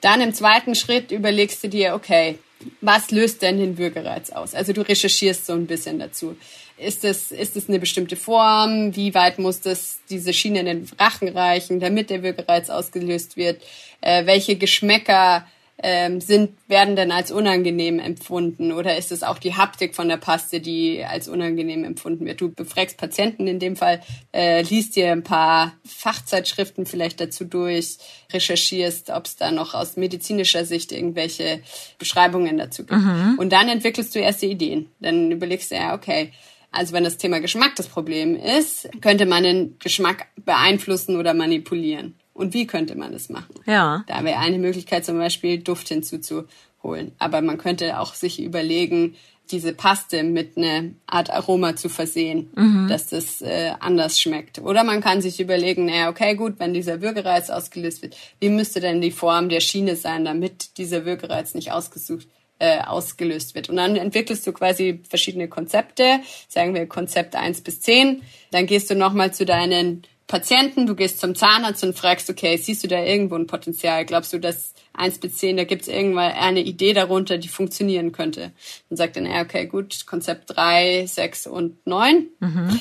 Dann 0.00 0.20
im 0.20 0.34
zweiten 0.34 0.74
Schritt 0.74 1.12
überlegst 1.12 1.62
du 1.62 1.68
dir, 1.68 1.94
okay, 1.94 2.38
was 2.80 3.10
löst 3.10 3.42
denn 3.42 3.58
den 3.58 3.78
Würgereiz 3.78 4.30
aus? 4.30 4.54
Also 4.54 4.72
du 4.72 4.82
recherchierst 4.82 5.46
so 5.46 5.52
ein 5.54 5.66
bisschen 5.66 5.98
dazu. 5.98 6.36
Ist 6.76 7.04
es, 7.04 7.30
ist 7.30 7.56
es 7.56 7.68
eine 7.68 7.78
bestimmte 7.78 8.16
Form? 8.16 8.94
Wie 8.96 9.14
weit 9.14 9.38
muss 9.38 9.60
das, 9.60 9.98
diese 10.08 10.32
Schiene 10.32 10.60
in 10.60 10.66
den 10.66 10.90
Rachen 10.98 11.28
reichen, 11.28 11.80
damit 11.80 12.10
der 12.10 12.22
Würgereiz 12.22 12.70
ausgelöst 12.70 13.36
wird? 13.36 13.62
Äh, 14.00 14.26
welche 14.26 14.56
Geschmäcker 14.56 15.46
ähm, 15.82 16.20
sind, 16.20 16.52
werden 16.68 16.96
denn 16.96 17.12
als 17.12 17.32
unangenehm 17.32 17.98
empfunden? 17.98 18.72
Oder 18.72 18.96
ist 18.96 19.12
es 19.12 19.22
auch 19.22 19.38
die 19.38 19.54
Haptik 19.54 19.94
von 19.94 20.08
der 20.08 20.16
Paste, 20.16 20.60
die 20.60 21.04
als 21.04 21.28
unangenehm 21.28 21.84
empfunden 21.84 22.26
wird? 22.26 22.40
Du 22.40 22.50
befragst 22.50 22.98
Patienten 22.98 23.46
in 23.46 23.58
dem 23.58 23.76
Fall, 23.76 24.00
äh, 24.32 24.62
liest 24.62 24.96
dir 24.96 25.12
ein 25.12 25.22
paar 25.22 25.72
Fachzeitschriften 25.86 26.86
vielleicht 26.86 27.20
dazu 27.20 27.44
durch, 27.44 27.98
recherchierst, 28.32 29.10
ob 29.10 29.26
es 29.26 29.36
da 29.36 29.50
noch 29.50 29.74
aus 29.74 29.96
medizinischer 29.96 30.64
Sicht 30.64 30.92
irgendwelche 30.92 31.62
Beschreibungen 31.98 32.58
dazu 32.58 32.84
gibt. 32.84 33.00
Mhm. 33.00 33.36
Und 33.38 33.52
dann 33.52 33.68
entwickelst 33.68 34.14
du 34.14 34.18
erste 34.18 34.46
Ideen. 34.46 34.90
Dann 35.00 35.32
überlegst 35.32 35.70
du 35.70 35.76
ja, 35.76 35.94
okay, 35.94 36.32
also 36.72 36.92
wenn 36.92 37.04
das 37.04 37.16
Thema 37.16 37.40
Geschmack 37.40 37.74
das 37.76 37.88
Problem 37.88 38.36
ist, 38.36 38.88
könnte 39.00 39.26
man 39.26 39.42
den 39.42 39.78
Geschmack 39.78 40.28
beeinflussen 40.36 41.16
oder 41.16 41.34
manipulieren. 41.34 42.14
Und 42.40 42.54
wie 42.54 42.66
könnte 42.66 42.96
man 42.96 43.12
das 43.12 43.28
machen? 43.28 43.54
Ja. 43.66 44.02
Da 44.06 44.24
wäre 44.24 44.38
eine 44.38 44.58
Möglichkeit 44.58 45.04
zum 45.04 45.18
Beispiel 45.18 45.58
Duft 45.58 45.88
hinzuzuholen. 45.88 47.12
Aber 47.18 47.42
man 47.42 47.58
könnte 47.58 48.00
auch 48.00 48.14
sich 48.14 48.42
überlegen, 48.42 49.14
diese 49.50 49.74
Paste 49.74 50.22
mit 50.22 50.56
einer 50.56 50.90
Art 51.06 51.28
Aroma 51.28 51.76
zu 51.76 51.90
versehen, 51.90 52.48
mhm. 52.56 52.88
dass 52.88 53.08
das 53.08 53.42
äh, 53.42 53.72
anders 53.78 54.18
schmeckt. 54.18 54.58
Oder 54.58 54.84
man 54.84 55.02
kann 55.02 55.20
sich 55.20 55.38
überlegen, 55.38 55.84
naja, 55.84 56.08
okay, 56.08 56.34
gut, 56.34 56.54
wenn 56.58 56.72
dieser 56.72 57.02
Würgereiz 57.02 57.50
ausgelöst 57.50 58.00
wird, 58.00 58.16
wie 58.38 58.48
müsste 58.48 58.80
denn 58.80 59.02
die 59.02 59.10
Form 59.10 59.50
der 59.50 59.60
Schiene 59.60 59.94
sein, 59.94 60.24
damit 60.24 60.78
dieser 60.78 61.04
Würgereiz 61.04 61.54
nicht 61.54 61.72
ausgesucht 61.72 62.26
äh, 62.58 62.80
ausgelöst 62.80 63.54
wird. 63.54 63.68
Und 63.68 63.76
dann 63.76 63.96
entwickelst 63.96 64.46
du 64.46 64.52
quasi 64.52 65.00
verschiedene 65.08 65.48
Konzepte, 65.48 66.20
sagen 66.48 66.74
wir 66.74 66.86
Konzept 66.86 67.34
1 67.34 67.62
bis 67.62 67.80
10. 67.80 68.22
Dann 68.50 68.66
gehst 68.66 68.90
du 68.90 68.94
nochmal 68.94 69.34
zu 69.34 69.44
deinen 69.44 70.02
Patienten, 70.30 70.86
du 70.86 70.94
gehst 70.94 71.18
zum 71.18 71.34
Zahnarzt 71.34 71.82
und 71.82 71.98
fragst, 71.98 72.30
okay, 72.30 72.56
siehst 72.56 72.84
du 72.84 72.88
da 72.88 73.02
irgendwo 73.02 73.34
ein 73.34 73.48
Potenzial? 73.48 74.04
Glaubst 74.04 74.32
du, 74.32 74.38
dass 74.38 74.74
eins 74.92 75.18
bis 75.18 75.38
zehn, 75.38 75.56
da 75.56 75.64
gibt 75.64 75.82
es 75.82 75.88
irgendwann 75.88 76.30
eine 76.30 76.60
Idee 76.60 76.92
darunter, 76.92 77.36
die 77.36 77.48
funktionieren 77.48 78.12
könnte? 78.12 78.52
Dann 78.88 78.96
sagt 78.96 79.16
er, 79.16 79.26
ja, 79.26 79.42
okay, 79.42 79.66
gut, 79.66 80.06
Konzept 80.06 80.56
drei, 80.56 81.04
sechs 81.06 81.48
und 81.48 81.84
neun. 81.84 82.28
Mhm. 82.38 82.80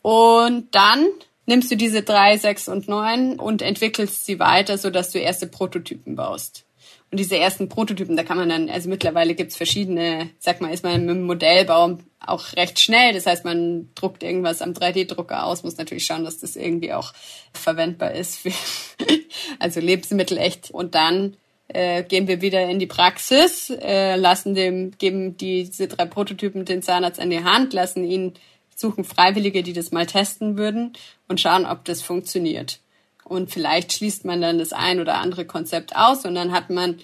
Und 0.00 0.72
dann 0.76 1.08
nimmst 1.46 1.72
du 1.72 1.76
diese 1.76 2.02
drei, 2.02 2.36
sechs 2.38 2.68
und 2.68 2.86
neun 2.86 3.40
und 3.40 3.62
entwickelst 3.62 4.24
sie 4.24 4.38
weiter, 4.38 4.78
sodass 4.78 5.10
du 5.10 5.18
erste 5.18 5.48
Prototypen 5.48 6.14
baust. 6.14 6.65
Und 7.10 7.20
diese 7.20 7.36
ersten 7.38 7.68
Prototypen, 7.68 8.16
da 8.16 8.24
kann 8.24 8.36
man 8.36 8.48
dann, 8.48 8.68
also 8.68 8.88
mittlerweile 8.88 9.34
gibt's 9.34 9.56
verschiedene, 9.56 10.30
sag 10.38 10.60
mal, 10.60 10.72
ist 10.74 10.82
man 10.82 11.06
mit 11.06 11.16
dem 11.16 11.22
Modellbau 11.22 11.98
auch 12.18 12.52
recht 12.54 12.80
schnell. 12.80 13.12
Das 13.12 13.26
heißt, 13.26 13.44
man 13.44 13.90
druckt 13.94 14.24
irgendwas 14.24 14.60
am 14.60 14.72
3D-Drucker 14.72 15.44
aus, 15.44 15.62
muss 15.62 15.76
natürlich 15.76 16.04
schauen, 16.04 16.24
dass 16.24 16.38
das 16.38 16.56
irgendwie 16.56 16.92
auch 16.92 17.12
verwendbar 17.52 18.12
ist 18.12 18.38
für, 18.38 18.52
also 19.60 19.78
Lebensmittel 19.78 20.36
echt. 20.36 20.72
Und 20.72 20.96
dann 20.96 21.36
äh, 21.68 22.02
gehen 22.02 22.26
wir 22.26 22.40
wieder 22.40 22.68
in 22.68 22.80
die 22.80 22.86
Praxis, 22.86 23.70
äh, 23.70 24.16
lassen 24.16 24.54
dem, 24.54 24.92
geben 24.98 25.36
diese 25.36 25.86
drei 25.86 26.06
Prototypen 26.06 26.64
den 26.64 26.82
Zahnarzt 26.82 27.20
an 27.20 27.30
die 27.30 27.44
Hand, 27.44 27.72
lassen 27.72 28.04
ihn 28.04 28.34
suchen 28.74 29.04
Freiwillige, 29.04 29.62
die 29.62 29.72
das 29.72 29.90
mal 29.90 30.06
testen 30.06 30.58
würden 30.58 30.92
und 31.28 31.40
schauen, 31.40 31.66
ob 31.66 31.84
das 31.84 32.02
funktioniert. 32.02 32.80
Und 33.28 33.50
vielleicht 33.50 33.92
schließt 33.92 34.24
man 34.24 34.40
dann 34.40 34.58
das 34.58 34.72
ein 34.72 35.00
oder 35.00 35.14
andere 35.14 35.44
Konzept 35.44 35.96
aus 35.96 36.24
und 36.24 36.34
dann 36.34 36.52
hat 36.52 36.70
man, 36.70 36.98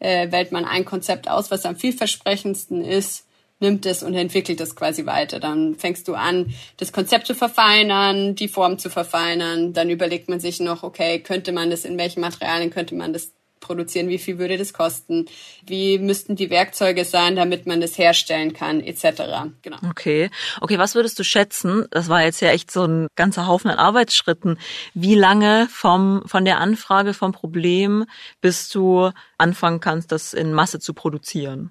äh, 0.00 0.30
wählt 0.32 0.52
man 0.52 0.64
ein 0.64 0.84
Konzept 0.84 1.28
aus, 1.30 1.50
was 1.50 1.64
am 1.64 1.76
vielversprechendsten 1.76 2.84
ist 2.84 3.24
nimmt 3.60 3.86
es 3.86 4.02
und 4.02 4.14
entwickelt 4.14 4.60
es 4.60 4.76
quasi 4.76 5.06
weiter. 5.06 5.40
Dann 5.40 5.74
fängst 5.74 6.08
du 6.08 6.14
an, 6.14 6.54
das 6.76 6.92
Konzept 6.92 7.26
zu 7.26 7.34
verfeinern, 7.34 8.34
die 8.34 8.48
Form 8.48 8.78
zu 8.78 8.90
verfeinern. 8.90 9.72
Dann 9.72 9.90
überlegt 9.90 10.28
man 10.28 10.40
sich 10.40 10.60
noch, 10.60 10.82
okay, 10.82 11.20
könnte 11.20 11.52
man 11.52 11.70
das, 11.70 11.84
in 11.84 11.98
welchen 11.98 12.20
Materialien 12.20 12.70
könnte 12.70 12.94
man 12.94 13.12
das 13.12 13.32
produzieren, 13.60 14.08
wie 14.08 14.18
viel 14.18 14.38
würde 14.38 14.58
das 14.58 14.72
kosten, 14.72 15.26
wie 15.66 15.98
müssten 15.98 16.36
die 16.36 16.50
Werkzeuge 16.50 17.04
sein, 17.04 17.36
damit 17.36 17.66
man 17.66 17.80
das 17.80 17.98
herstellen 17.98 18.52
kann, 18.52 18.80
etc. 18.80 19.50
Genau. 19.62 19.78
Okay. 19.90 20.30
Okay, 20.60 20.78
was 20.78 20.94
würdest 20.94 21.18
du 21.18 21.24
schätzen? 21.24 21.86
Das 21.90 22.08
war 22.08 22.22
jetzt 22.22 22.40
ja 22.40 22.50
echt 22.50 22.70
so 22.70 22.84
ein 22.84 23.08
ganzer 23.16 23.46
Haufen 23.46 23.70
an 23.70 23.78
Arbeitsschritten. 23.78 24.58
Wie 24.94 25.14
lange 25.14 25.68
vom, 25.70 26.22
von 26.26 26.44
der 26.44 26.58
Anfrage 26.58 27.14
vom 27.14 27.32
Problem 27.32 28.04
bis 28.40 28.68
du 28.68 29.10
anfangen 29.36 29.80
kannst, 29.80 30.12
das 30.12 30.32
in 30.32 30.52
Masse 30.52 30.80
zu 30.80 30.94
produzieren? 30.94 31.70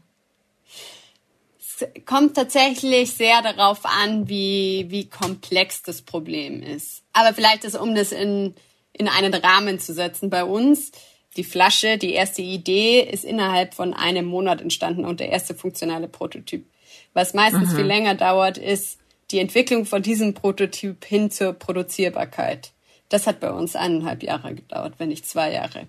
Es 1.59 1.87
kommt 2.05 2.35
tatsächlich 2.35 3.13
sehr 3.13 3.41
darauf 3.41 3.85
an, 3.85 4.27
wie, 4.27 4.87
wie 4.89 5.09
komplex 5.09 5.83
das 5.83 6.01
Problem 6.01 6.63
ist. 6.63 7.03
Aber 7.13 7.33
vielleicht 7.33 7.65
ist, 7.65 7.77
um 7.77 7.93
das 7.93 8.11
in, 8.11 8.55
in 8.93 9.07
einen 9.07 9.33
Rahmen 9.33 9.79
zu 9.79 9.93
setzen 9.93 10.29
bei 10.29 10.43
uns, 10.43 10.91
die 11.37 11.43
Flasche, 11.43 11.97
die 11.97 12.13
erste 12.13 12.41
Idee 12.41 13.01
ist 13.01 13.23
innerhalb 13.23 13.73
von 13.73 13.93
einem 13.93 14.25
Monat 14.25 14.61
entstanden 14.61 15.05
und 15.05 15.19
der 15.19 15.29
erste 15.29 15.55
funktionale 15.55 16.07
Prototyp. 16.07 16.65
Was 17.13 17.33
meistens 17.33 17.71
mhm. 17.71 17.75
viel 17.75 17.85
länger 17.85 18.15
dauert, 18.15 18.57
ist 18.57 18.99
die 19.31 19.39
Entwicklung 19.39 19.85
von 19.85 20.01
diesem 20.01 20.33
Prototyp 20.33 21.05
hin 21.05 21.31
zur 21.31 21.53
Produzierbarkeit. 21.53 22.71
Das 23.09 23.27
hat 23.27 23.39
bei 23.39 23.51
uns 23.51 23.75
eineinhalb 23.75 24.23
Jahre 24.23 24.55
gedauert, 24.55 24.95
wenn 24.97 25.09
nicht 25.09 25.25
zwei 25.25 25.51
Jahre. 25.53 25.87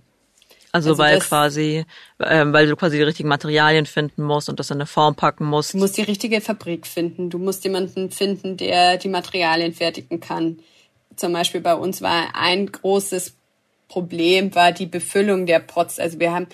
Also, 0.71 0.91
also 0.91 1.03
weil 1.03 1.19
quasi, 1.21 1.85
ähm, 2.21 2.53
weil 2.53 2.67
du 2.67 2.77
quasi 2.77 2.99
die 2.99 3.03
richtigen 3.03 3.29
Materialien 3.29 3.87
finden 3.87 4.23
musst 4.23 4.49
und 4.49 4.61
das 4.61 4.71
in 4.71 4.77
eine 4.77 4.87
Form 4.87 5.15
packen 5.15 5.47
musst. 5.47 5.75
Du 5.75 5.79
musst 5.79 5.97
die 5.97 6.03
richtige 6.03 6.41
Fabrik 6.41 6.87
finden. 6.87 7.31
Du 7.31 7.39
musst 7.39 7.65
jemanden 7.65 8.11
finden, 8.11 8.57
der 8.57 8.99
die 8.99 9.09
Materialien 9.09 9.73
fertigen 9.73 10.21
kann. 10.21 10.59
Zum 11.17 11.33
Beispiel 11.33 11.63
bei 11.63 11.75
uns 11.75 12.03
war 12.03 12.35
ein 12.35 12.71
großes 12.71 13.38
Problem 13.89 14.55
war 14.55 14.73
die 14.73 14.87
Befüllung 14.87 15.47
der 15.47 15.59
Pots. 15.61 15.99
Also 15.99 16.21
wir 16.21 16.33
haben 16.33 16.47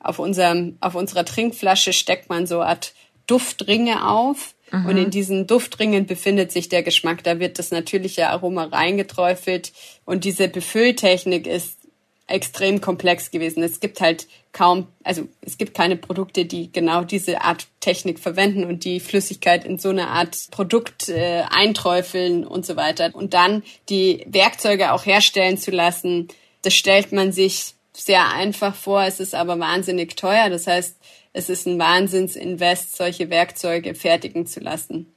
auf 0.00 0.18
unserem, 0.18 0.76
auf 0.80 0.94
unserer 0.94 1.24
Trinkflasche 1.24 1.92
steckt 1.92 2.28
man 2.28 2.46
so 2.46 2.62
Art 2.62 2.94
Duftringe 3.26 4.08
auf. 4.08 4.54
Mhm. 4.70 4.86
Und 4.86 4.96
in 4.96 5.10
diesen 5.10 5.46
Duftringen 5.46 6.06
befindet 6.06 6.52
sich 6.52 6.68
der 6.68 6.82
Geschmack. 6.82 7.24
Da 7.24 7.40
wird 7.40 7.58
das 7.58 7.70
natürliche 7.70 8.28
Aroma 8.28 8.64
reingeträufelt. 8.64 9.72
Und 10.04 10.24
diese 10.24 10.48
Befülltechnik 10.48 11.46
ist 11.46 11.78
extrem 12.26 12.80
komplex 12.80 13.30
gewesen. 13.30 13.62
Es 13.62 13.80
gibt 13.80 14.00
halt 14.00 14.28
kaum, 14.52 14.86
also 15.02 15.26
es 15.40 15.56
gibt 15.56 15.74
keine 15.74 15.96
Produkte, 15.96 16.44
die 16.44 16.70
genau 16.70 17.02
diese 17.02 17.40
Art 17.42 17.66
Technik 17.80 18.18
verwenden 18.18 18.64
und 18.64 18.84
die 18.84 19.00
Flüssigkeit 19.00 19.64
in 19.64 19.78
so 19.78 19.88
eine 19.88 20.08
Art 20.08 20.36
Produkt 20.50 21.08
äh, 21.08 21.44
einträufeln 21.48 22.46
und 22.46 22.66
so 22.66 22.76
weiter. 22.76 23.14
Und 23.14 23.32
dann 23.34 23.62
die 23.88 24.24
Werkzeuge 24.28 24.92
auch 24.92 25.06
herstellen 25.06 25.56
zu 25.56 25.70
lassen, 25.70 26.28
das 26.62 26.74
stellt 26.74 27.12
man 27.12 27.32
sich 27.32 27.74
sehr 27.92 28.28
einfach 28.30 28.74
vor, 28.74 29.02
es 29.02 29.20
ist 29.20 29.34
aber 29.34 29.58
wahnsinnig 29.58 30.16
teuer. 30.16 30.50
Das 30.50 30.66
heißt, 30.66 30.96
es 31.32 31.48
ist 31.48 31.66
ein 31.66 31.78
Wahnsinnsinvest, 31.78 32.96
solche 32.96 33.30
Werkzeuge 33.30 33.94
fertigen 33.94 34.46
zu 34.46 34.60
lassen. 34.60 35.12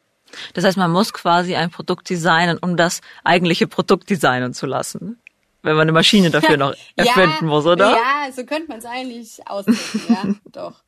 Das 0.53 0.63
heißt, 0.63 0.77
man 0.77 0.91
muss 0.91 1.13
quasi 1.13 1.55
ein 1.55 1.69
Produkt 1.69 2.09
designen, 2.09 2.57
um 2.57 2.77
das 2.77 3.01
eigentliche 3.23 3.67
Produkt 3.67 4.09
designen 4.09 4.53
zu 4.53 4.65
lassen. 4.65 5.19
Wenn 5.63 5.75
man 5.75 5.83
eine 5.83 5.91
Maschine 5.91 6.31
dafür 6.31 6.57
noch 6.57 6.73
erfinden 6.95 7.35
ja, 7.41 7.47
muss, 7.47 7.65
oder? 7.65 7.91
Ja, 7.91 8.31
so 8.31 8.45
könnte 8.45 8.67
man 8.67 8.79
es 8.79 8.85
eigentlich 8.85 9.39
ausdrücken, 9.45 10.01
ja, 10.09 10.35
doch. 10.51 10.83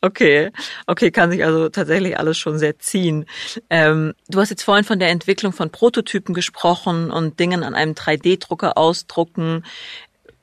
Okay, 0.00 0.50
okay, 0.86 1.10
kann 1.10 1.30
sich 1.30 1.44
also 1.44 1.68
tatsächlich 1.68 2.18
alles 2.18 2.36
schon 2.36 2.58
sehr 2.58 2.78
ziehen. 2.78 3.26
Ähm, 3.70 4.14
du 4.28 4.40
hast 4.40 4.50
jetzt 4.50 4.64
vorhin 4.64 4.84
von 4.84 4.98
der 4.98 5.10
Entwicklung 5.10 5.52
von 5.52 5.70
Prototypen 5.70 6.34
gesprochen 6.34 7.10
und 7.10 7.38
Dingen 7.38 7.62
an 7.62 7.74
einem 7.74 7.92
3D-Drucker 7.92 8.76
ausdrucken. 8.76 9.64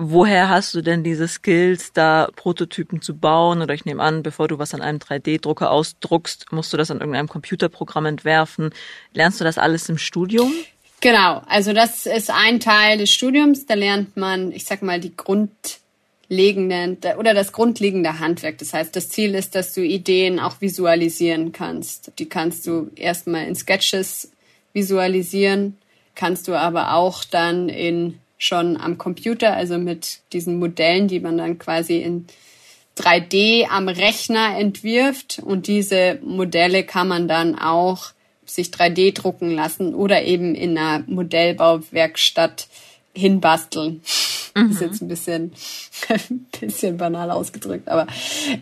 Woher 0.02 0.48
hast 0.48 0.74
du 0.76 0.82
denn 0.82 1.04
diese 1.04 1.28
Skills, 1.28 1.92
da 1.92 2.30
Prototypen 2.34 3.02
zu 3.02 3.18
bauen? 3.18 3.62
Oder 3.62 3.74
ich 3.74 3.84
nehme 3.84 4.02
an, 4.02 4.24
bevor 4.24 4.48
du 4.48 4.58
was 4.58 4.74
an 4.74 4.82
einem 4.82 5.00
3D-Drucker 5.00 5.70
ausdruckst, 5.70 6.54
musst 6.54 6.72
du 6.72 6.78
das 6.78 6.90
an 6.90 7.00
irgendeinem 7.00 7.28
Computerprogramm 7.28 8.06
entwerfen. 8.06 8.70
Lernst 9.14 9.42
du 9.42 9.44
das 9.44 9.58
alles 9.58 9.90
im 9.90 9.98
Studium? 9.98 10.54
Genau, 11.02 11.42
also 11.48 11.72
das 11.74 12.06
ist 12.06 12.30
ein 12.30 12.60
Teil 12.60 12.98
des 12.98 13.10
Studiums. 13.10 13.66
Da 13.66 13.74
lernt 13.74 14.18
man, 14.18 14.52
ich 14.52 14.66
sag 14.66 14.82
mal, 14.82 15.00
die 15.00 15.16
Grund 15.16 15.52
grundlegenden 16.30 16.98
oder 17.18 17.34
das 17.34 17.52
grundlegende 17.52 18.20
Handwerk. 18.20 18.58
Das 18.60 18.74
heißt, 18.74 18.96
das 18.96 19.10
Ziel 19.10 19.36
ist, 19.36 19.56
dass 19.56 19.74
du 19.74 19.82
Ideen 19.82 20.40
auch 20.40 20.62
visualisieren 20.62 21.52
kannst. 21.52 22.12
Die 22.20 22.28
kannst 22.28 22.68
du 22.68 22.92
erstmal 22.96 23.48
in 23.48 23.56
Sketches 23.56 24.32
visualisieren, 24.74 25.78
kannst 26.16 26.48
du 26.48 26.54
aber 26.54 26.94
auch 26.94 27.24
dann 27.24 27.70
in 27.70 28.20
schon 28.38 28.78
am 28.78 28.98
Computer, 28.98 29.54
also 29.54 29.78
mit 29.78 30.20
diesen 30.32 30.60
Modellen, 30.60 31.08
die 31.08 31.20
man 31.20 31.38
dann 31.38 31.60
quasi 31.60 31.98
in 31.98 32.28
3D 32.98 33.68
am 33.68 33.90
Rechner 33.90 34.58
entwirft 34.58 35.42
und 35.44 35.68
diese 35.68 36.20
Modelle 36.24 36.84
kann 36.84 37.08
man 37.08 37.28
dann 37.28 37.58
auch 37.58 38.12
sich 38.50 38.70
3D 38.70 39.14
drucken 39.14 39.52
lassen 39.52 39.94
oder 39.94 40.24
eben 40.24 40.56
in 40.56 40.78
einer 40.78 41.04
Modellbauwerkstatt 41.08 42.68
hinbasteln. 43.14 44.02
Mhm. 44.56 44.72
Ist 44.72 44.82
jetzt 44.82 45.02
ein 45.02 45.08
bisschen, 45.08 45.54
ein 46.10 46.48
bisschen 46.60 46.98
banal 46.98 47.32
ausgedrückt, 47.32 47.88
aber 47.88 48.08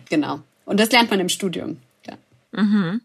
genau. 0.08 0.40
Und 0.64 0.80
das 0.80 0.90
lernt 0.92 1.10
man 1.10 1.20
im 1.20 1.28
Studium. 1.28 1.78
Ja. 2.06 2.16
Mhm. 2.52 3.00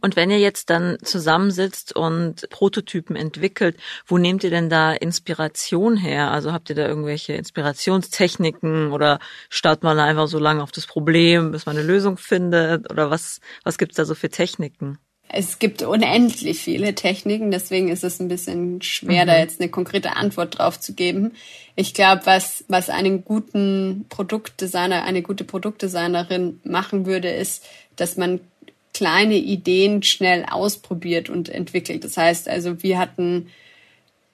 Und 0.00 0.16
wenn 0.16 0.30
ihr 0.30 0.38
jetzt 0.38 0.70
dann 0.70 0.96
zusammensitzt 1.02 1.94
und 1.94 2.48
Prototypen 2.50 3.16
entwickelt, 3.16 3.76
wo 4.06 4.18
nehmt 4.18 4.44
ihr 4.44 4.50
denn 4.50 4.70
da 4.70 4.92
Inspiration 4.92 5.96
her? 5.96 6.30
Also 6.30 6.52
habt 6.52 6.70
ihr 6.70 6.76
da 6.76 6.86
irgendwelche 6.86 7.32
Inspirationstechniken 7.34 8.92
oder 8.92 9.18
startet 9.48 9.82
man 9.82 9.98
einfach 9.98 10.28
so 10.28 10.38
lange 10.38 10.62
auf 10.62 10.72
das 10.72 10.86
Problem, 10.86 11.50
bis 11.50 11.66
man 11.66 11.76
eine 11.76 11.86
Lösung 11.86 12.16
findet? 12.16 12.90
Oder 12.90 13.10
was, 13.10 13.40
was 13.64 13.78
gibt's 13.78 13.96
da 13.96 14.04
so 14.04 14.14
für 14.14 14.30
Techniken? 14.30 14.98
Es 15.28 15.58
gibt 15.58 15.82
unendlich 15.82 16.60
viele 16.60 16.94
Techniken, 16.94 17.50
deswegen 17.50 17.88
ist 17.88 18.04
es 18.04 18.20
ein 18.20 18.28
bisschen 18.28 18.80
schwer, 18.80 19.24
mhm. 19.24 19.28
da 19.28 19.38
jetzt 19.38 19.60
eine 19.60 19.70
konkrete 19.70 20.14
Antwort 20.16 20.58
drauf 20.58 20.78
zu 20.78 20.94
geben. 20.94 21.32
Ich 21.74 21.94
glaube, 21.94 22.22
was, 22.24 22.64
was 22.68 22.90
einen 22.90 23.24
guten 23.24 24.06
Produktdesigner, 24.08 25.02
eine 25.02 25.22
gute 25.22 25.44
Produktdesignerin 25.44 26.60
machen 26.64 27.06
würde, 27.06 27.28
ist, 27.28 27.64
dass 27.96 28.16
man 28.16 28.40
kleine 28.94 29.34
Ideen 29.34 30.02
schnell 30.02 30.46
ausprobiert 30.48 31.28
und 31.28 31.48
entwickelt. 31.48 32.04
Das 32.04 32.16
heißt 32.16 32.48
also, 32.48 32.82
wir 32.82 32.98
hatten, 32.98 33.50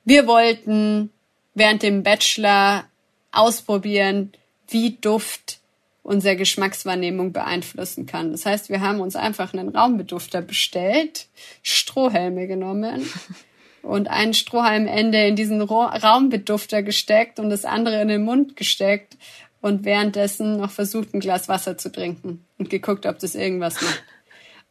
wir 0.05 0.27
wollten 0.27 1.11
während 1.55 1.83
dem 1.83 2.03
Bachelor 2.03 2.85
ausprobieren, 3.33 4.33
wie 4.69 4.99
Duft 5.01 5.59
unsere 6.03 6.37
Geschmackswahrnehmung 6.37 7.33
beeinflussen 7.33 8.07
kann. 8.07 8.33
Das 8.33 8.45
heißt, 8.45 8.69
wir 8.69 8.81
haben 8.81 9.01
uns 9.01 9.17
einfach 9.17 9.53
einen 9.53 9.69
Raumbedufter 9.69 10.43
bestellt, 10.43 11.27
Strohhelme 11.63 12.47
genommen 12.47 13.09
und 13.83 14.09
ein 14.09 14.35
Strohhalmende 14.35 15.27
in 15.27 15.37
diesen 15.37 15.63
Raumbedufter 15.63 16.83
gesteckt 16.83 17.39
und 17.39 17.51
das 17.51 17.65
andere 17.65 18.01
in 18.03 18.09
den 18.09 18.25
Mund 18.25 18.57
gesteckt 18.57 19.17
und 19.61 19.85
währenddessen 19.85 20.59
noch 20.59 20.73
versucht, 20.73 21.15
ein 21.15 21.21
Glas 21.21 21.49
Wasser 21.49 21.79
zu 21.79 21.91
trinken 21.91 22.45
und 22.59 22.69
geguckt, 22.69 23.07
ob 23.07 23.21
das 23.21 23.35
irgendwas 23.35 23.81
macht. 23.81 24.03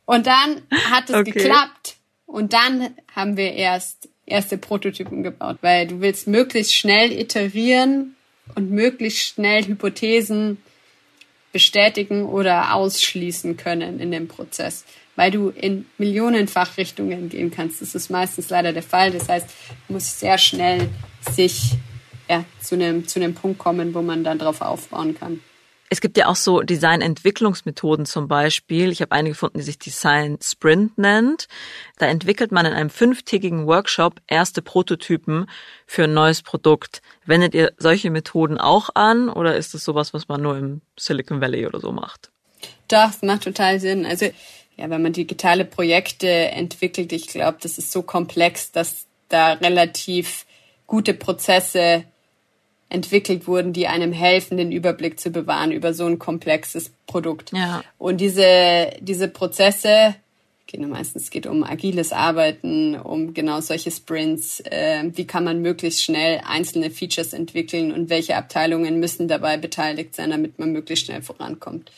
Und 0.05 0.27
dann 0.27 0.61
hat 0.89 1.09
es 1.09 1.15
okay. 1.15 1.31
geklappt 1.31 1.95
und 2.25 2.51
dann 2.51 2.89
haben 3.15 3.37
wir 3.37 3.53
erst 3.53 4.09
erste 4.25 4.57
Prototypen 4.57 5.23
gebaut, 5.23 5.57
weil 5.61 5.87
du 5.87 6.01
willst 6.01 6.27
möglichst 6.27 6.75
schnell 6.75 7.11
iterieren 7.11 8.15
und 8.55 8.71
möglichst 8.71 9.21
schnell 9.21 9.65
Hypothesen 9.65 10.57
bestätigen 11.51 12.25
oder 12.25 12.73
ausschließen 12.73 13.57
können 13.57 13.99
in 13.99 14.11
dem 14.11 14.27
Prozess, 14.27 14.85
weil 15.15 15.31
du 15.31 15.49
in 15.49 15.85
millionenfach 15.97 16.77
Richtungen 16.77 17.29
gehen 17.29 17.51
kannst. 17.51 17.81
Das 17.81 17.95
ist 17.95 18.09
meistens 18.09 18.49
leider 18.49 18.73
der 18.73 18.83
Fall. 18.83 19.11
Das 19.11 19.27
heißt, 19.27 19.49
du 19.87 19.93
musst 19.93 20.19
sehr 20.19 20.37
schnell 20.37 20.89
sich 21.33 21.73
ja, 22.29 22.45
zu 22.61 22.75
einem, 22.75 23.07
zu 23.07 23.19
einem 23.19 23.33
Punkt 23.33 23.59
kommen, 23.59 23.93
wo 23.93 24.01
man 24.01 24.23
dann 24.23 24.39
darauf 24.39 24.61
aufbauen 24.61 25.17
kann. 25.17 25.41
Es 25.93 25.99
gibt 25.99 26.15
ja 26.15 26.27
auch 26.27 26.37
so 26.37 26.61
Design-Entwicklungsmethoden 26.61 28.05
zum 28.05 28.29
Beispiel. 28.29 28.93
Ich 28.93 29.01
habe 29.01 29.11
eine 29.11 29.27
gefunden, 29.27 29.57
die 29.57 29.63
sich 29.65 29.77
Design 29.77 30.39
Sprint 30.41 30.97
nennt. 30.97 31.49
Da 31.97 32.05
entwickelt 32.05 32.53
man 32.53 32.65
in 32.65 32.71
einem 32.71 32.89
fünftägigen 32.89 33.67
Workshop 33.67 34.21
erste 34.25 34.61
Prototypen 34.61 35.47
für 35.85 36.05
ein 36.05 36.13
neues 36.13 36.43
Produkt. 36.43 37.01
Wendet 37.25 37.53
ihr 37.53 37.73
solche 37.77 38.09
Methoden 38.09 38.57
auch 38.57 38.91
an 38.95 39.27
oder 39.27 39.57
ist 39.57 39.73
das 39.73 39.83
sowas, 39.83 40.13
was 40.13 40.29
man 40.29 40.41
nur 40.41 40.57
im 40.57 40.79
Silicon 40.97 41.41
Valley 41.41 41.67
oder 41.67 41.81
so 41.81 41.91
macht? 41.91 42.31
Doch, 42.87 43.07
das 43.07 43.21
macht 43.21 43.43
total 43.43 43.81
Sinn. 43.81 44.05
Also 44.05 44.27
ja, 44.77 44.89
wenn 44.89 45.01
man 45.01 45.11
digitale 45.11 45.65
Projekte 45.65 46.29
entwickelt, 46.29 47.11
ich 47.11 47.27
glaube, 47.27 47.57
das 47.59 47.77
ist 47.77 47.91
so 47.91 48.01
komplex, 48.01 48.71
dass 48.71 49.07
da 49.27 49.53
relativ 49.53 50.45
gute 50.87 51.13
Prozesse 51.13 52.05
entwickelt 52.91 53.47
wurden, 53.47 53.73
die 53.73 53.87
einem 53.87 54.11
helfen, 54.11 54.57
den 54.57 54.71
Überblick 54.71 55.19
zu 55.19 55.29
bewahren 55.29 55.71
über 55.71 55.93
so 55.93 56.05
ein 56.05 56.19
komplexes 56.19 56.91
Produkt. 57.07 57.51
Ja. 57.53 57.83
Und 57.97 58.21
diese, 58.21 58.91
diese 58.99 59.27
Prozesse 59.27 60.15
geht 60.67 60.87
meistens 60.87 61.29
geht 61.29 61.47
um 61.47 61.63
agiles 61.63 62.13
Arbeiten, 62.13 62.95
um 62.95 63.33
genau 63.33 63.59
solche 63.59 63.91
Sprints. 63.91 64.61
Äh, 64.61 65.03
wie 65.13 65.27
kann 65.27 65.43
man 65.43 65.61
möglichst 65.61 66.03
schnell 66.03 66.41
einzelne 66.47 66.89
Features 66.91 67.33
entwickeln 67.33 67.91
und 67.91 68.09
welche 68.09 68.37
Abteilungen 68.37 68.99
müssen 68.99 69.27
dabei 69.27 69.57
beteiligt 69.57 70.15
sein, 70.15 70.31
damit 70.31 70.59
man 70.59 70.71
möglichst 70.71 71.05
schnell 71.05 71.21
vorankommt 71.21 71.91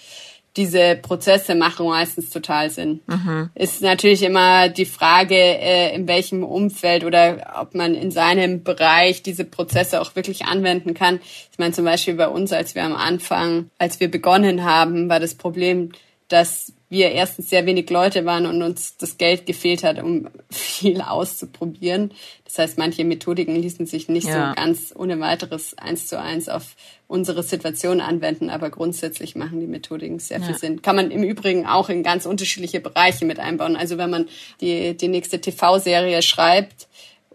diese 0.55 0.95
Prozesse 0.95 1.55
machen 1.55 1.87
meistens 1.87 2.29
total 2.29 2.69
Sinn. 2.69 3.01
Mhm. 3.07 3.49
Ist 3.55 3.81
natürlich 3.81 4.21
immer 4.21 4.69
die 4.69 4.85
Frage, 4.85 5.35
äh, 5.35 5.95
in 5.95 6.07
welchem 6.07 6.43
Umfeld 6.43 7.03
oder 7.03 7.55
ob 7.59 7.73
man 7.73 7.95
in 7.95 8.11
seinem 8.11 8.63
Bereich 8.63 9.23
diese 9.23 9.45
Prozesse 9.45 9.99
auch 9.99 10.15
wirklich 10.15 10.45
anwenden 10.45 10.93
kann. 10.93 11.19
Ich 11.51 11.57
meine 11.57 11.73
zum 11.73 11.85
Beispiel 11.85 12.15
bei 12.15 12.27
uns, 12.27 12.53
als 12.53 12.75
wir 12.75 12.83
am 12.83 12.95
Anfang, 12.95 13.69
als 13.79 13.99
wir 13.99 14.11
begonnen 14.11 14.63
haben, 14.63 15.09
war 15.09 15.19
das 15.19 15.35
Problem, 15.35 15.91
dass 16.27 16.72
wir 16.93 17.11
erstens 17.11 17.49
sehr 17.49 17.65
wenig 17.65 17.89
Leute 17.89 18.23
waren 18.23 18.45
und 18.45 18.61
uns 18.61 18.95
das 18.95 19.17
Geld 19.17 19.45
gefehlt 19.45 19.83
hat, 19.83 20.01
um 20.01 20.29
viel 20.49 21.01
auszuprobieren. 21.01 22.11
Das 22.45 22.59
heißt, 22.59 22.77
manche 22.77 23.03
Methodiken 23.03 23.55
ließen 23.55 23.85
sich 23.85 24.07
nicht 24.07 24.27
ja. 24.27 24.51
so 24.51 24.55
ganz 24.55 24.93
ohne 24.95 25.19
weiteres 25.19 25.77
eins 25.77 26.07
zu 26.07 26.21
eins 26.21 26.47
auf 26.47 26.75
unsere 27.07 27.43
Situation 27.43 27.99
anwenden, 27.99 28.49
aber 28.49 28.69
grundsätzlich 28.69 29.35
machen 29.35 29.59
die 29.59 29.67
Methodiken 29.67 30.19
sehr 30.19 30.39
ja. 30.39 30.45
viel 30.45 30.55
Sinn. 30.55 30.81
Kann 30.81 30.95
man 30.95 31.11
im 31.11 31.23
Übrigen 31.23 31.65
auch 31.65 31.89
in 31.89 32.03
ganz 32.03 32.25
unterschiedliche 32.25 32.79
Bereiche 32.79 33.25
mit 33.25 33.39
einbauen. 33.39 33.75
Also 33.75 33.97
wenn 33.97 34.09
man 34.09 34.27
die, 34.61 34.95
die 34.95 35.07
nächste 35.07 35.41
TV-Serie 35.41 36.21
schreibt, 36.21 36.87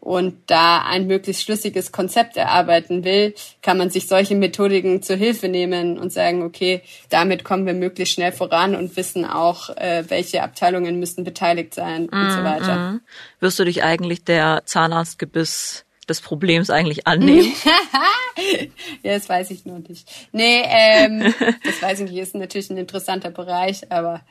und 0.09 0.39
da 0.47 0.87
ein 0.87 1.07
möglichst 1.07 1.43
schlüssiges 1.43 1.93
Konzept 1.93 2.39
erarbeiten 2.39 3.05
will, 3.05 3.35
kann 3.61 3.77
man 3.77 3.91
sich 3.91 4.09
solche 4.09 4.37
Methodiken 4.37 5.03
zur 5.03 5.17
Hilfe 5.17 5.49
nehmen 5.49 5.99
und 5.99 6.15
sagen, 6.15 6.43
okay, 6.43 6.81
damit 7.11 7.45
kommen 7.45 7.67
wir 7.67 7.75
möglichst 7.75 8.15
schnell 8.15 8.33
voran 8.33 8.75
und 8.75 8.97
wissen 8.97 9.27
auch, 9.27 9.69
äh, 9.77 10.05
welche 10.09 10.43
Abteilungen 10.43 10.99
müssen 10.99 11.25
beteiligt 11.25 11.75
sein 11.75 12.05
mm, 12.07 12.15
und 12.15 12.31
so 12.31 12.43
weiter. 12.43 12.77
Mm. 12.77 13.01
Wirst 13.41 13.59
du 13.59 13.65
dich 13.67 13.83
eigentlich 13.83 14.25
der 14.25 14.63
Zahnarztgebiss 14.65 15.85
des 16.09 16.23
Problems 16.23 16.71
eigentlich 16.71 17.07
annehmen? 17.07 17.53
ja, 19.03 19.13
das 19.13 19.29
weiß 19.29 19.51
ich 19.51 19.67
nur 19.67 19.81
nicht. 19.81 20.09
Nee, 20.33 20.63
ähm, 20.65 21.35
das 21.65 21.83
weiß 21.83 22.01
ich 22.01 22.11
nicht, 22.11 22.19
ist 22.19 22.35
natürlich 22.35 22.71
ein 22.71 22.79
interessanter 22.79 23.31
Bereich, 23.31 23.93
aber 23.93 24.23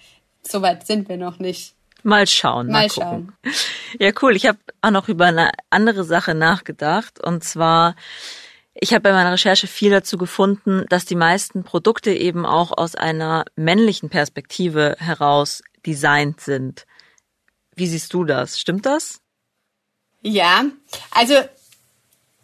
so 0.42 0.64
weit 0.64 0.88
sind 0.88 1.08
wir 1.08 1.18
noch 1.18 1.38
nicht. 1.38 1.77
Mal 2.04 2.28
schauen. 2.28 2.68
Mal, 2.68 2.84
mal 2.84 2.90
schauen. 2.90 3.34
Ja, 4.00 4.12
cool. 4.22 4.36
Ich 4.36 4.46
habe 4.46 4.60
auch 4.82 4.92
noch 4.92 5.10
über 5.10 5.26
eine 5.26 5.52
andere 5.70 6.04
Sache 6.04 6.36
nachgedacht. 6.36 7.24
Und 7.24 7.44
zwar, 7.44 7.96
ich 8.74 8.94
habe 8.94 9.02
bei 9.02 9.12
meiner 9.12 9.34
Recherche 9.34 9.68
viel 9.68 9.92
dazu 9.92 10.18
gefunden, 10.18 10.86
dass 10.90 11.06
die 11.06 11.16
meisten 11.16 11.64
Produkte 11.64 12.12
eben 12.12 12.46
auch 12.46 12.78
aus 12.78 12.96
einer 12.96 13.46
männlichen 13.56 14.10
Perspektive 14.10 14.96
heraus 15.00 15.64
designt 15.86 16.42
sind. 16.42 16.86
Wie 17.76 17.88
siehst 17.88 18.14
du 18.14 18.24
das? 18.24 18.60
Stimmt 18.60 18.86
das? 18.86 19.22
Ja, 20.22 20.66
also 21.12 21.36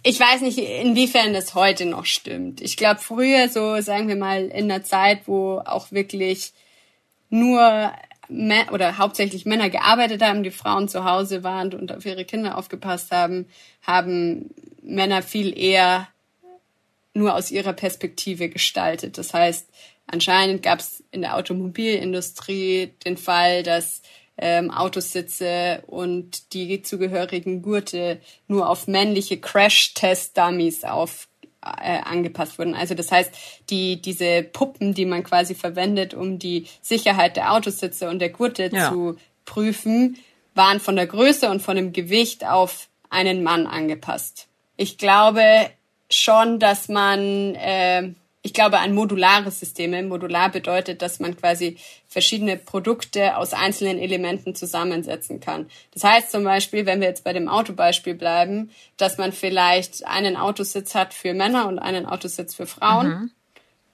ich 0.03 0.19
weiß 0.19 0.41
nicht, 0.41 0.57
inwiefern 0.57 1.33
das 1.33 1.55
heute 1.55 1.85
noch 1.85 2.05
stimmt. 2.05 2.61
Ich 2.61 2.77
glaube, 2.77 2.99
früher, 2.99 3.47
so 3.49 3.79
sagen 3.81 4.09
wir 4.09 4.17
mal, 4.17 4.45
in 4.47 4.69
einer 4.69 4.83
Zeit, 4.83 5.27
wo 5.27 5.59
auch 5.65 5.91
wirklich 5.91 6.53
nur 7.29 7.91
oder 8.29 8.97
hauptsächlich 8.97 9.45
Männer 9.45 9.69
gearbeitet 9.69 10.21
haben, 10.21 10.43
die 10.43 10.51
Frauen 10.51 10.87
zu 10.87 11.05
Hause 11.05 11.43
waren 11.43 11.73
und 11.73 11.91
auf 11.91 12.05
ihre 12.05 12.25
Kinder 12.25 12.57
aufgepasst 12.57 13.11
haben, 13.11 13.47
haben 13.81 14.49
Männer 14.81 15.21
viel 15.21 15.57
eher 15.57 16.07
nur 17.13 17.35
aus 17.35 17.51
ihrer 17.51 17.73
Perspektive 17.73 18.49
gestaltet. 18.49 19.17
Das 19.17 19.33
heißt, 19.33 19.69
anscheinend 20.07 20.63
gab 20.63 20.79
es 20.79 21.03
in 21.11 21.21
der 21.21 21.35
Automobilindustrie 21.35 22.93
den 23.05 23.17
Fall, 23.17 23.63
dass 23.63 24.01
ähm, 24.37 24.71
Autositze 24.71 25.83
und 25.85 26.53
die 26.53 26.81
zugehörigen 26.81 27.61
Gurte 27.61 28.19
nur 28.47 28.67
auf 28.67 28.87
männliche 28.87 29.39
Crash-Test-Dummies 29.39 30.85
auf 30.85 31.27
äh, 31.81 31.99
angepasst 32.03 32.59
wurden. 32.59 32.75
Also 32.75 32.95
das 32.95 33.11
heißt, 33.11 33.33
die 33.69 34.01
diese 34.01 34.43
Puppen, 34.43 34.93
die 34.93 35.05
man 35.05 35.23
quasi 35.23 35.55
verwendet, 35.55 36.13
um 36.13 36.39
die 36.39 36.67
Sicherheit 36.81 37.35
der 37.37 37.53
Autositze 37.53 38.09
und 38.09 38.19
der 38.19 38.29
Gurte 38.29 38.69
ja. 38.71 38.91
zu 38.91 39.17
prüfen, 39.45 40.17
waren 40.55 40.79
von 40.79 40.95
der 40.95 41.07
Größe 41.07 41.49
und 41.49 41.61
von 41.61 41.75
dem 41.75 41.93
Gewicht 41.93 42.45
auf 42.45 42.89
einen 43.09 43.43
Mann 43.43 43.67
angepasst. 43.67 44.47
Ich 44.77 44.97
glaube 44.97 45.69
schon, 46.09 46.59
dass 46.59 46.89
man 46.89 47.55
äh, 47.55 48.13
ich 48.43 48.53
glaube 48.53 48.79
an 48.79 48.93
modulare 48.93 49.49
Systeme. 49.49 50.03
Modular 50.03 50.51
bedeutet, 50.51 51.01
dass 51.01 51.19
man 51.19 51.35
quasi 51.35 51.77
verschiedene 52.07 52.57
Produkte 52.57 53.37
aus 53.37 53.53
einzelnen 53.53 53.97
Elementen 53.97 54.53
zusammensetzen 54.53 55.39
kann. 55.39 55.67
Das 55.93 56.03
heißt 56.03 56.29
zum 56.29 56.43
Beispiel, 56.43 56.85
wenn 56.85 56.99
wir 56.99 57.07
jetzt 57.07 57.23
bei 57.23 57.33
dem 57.33 57.47
Autobeispiel 57.47 58.15
bleiben, 58.15 58.69
dass 58.97 59.17
man 59.17 59.31
vielleicht 59.31 60.05
einen 60.05 60.35
Autositz 60.35 60.93
hat 60.93 61.13
für 61.13 61.33
Männer 61.33 61.67
und 61.67 61.79
einen 61.79 62.05
Autositz 62.05 62.53
für 62.53 62.67
Frauen. 62.67 63.07
Mhm 63.07 63.31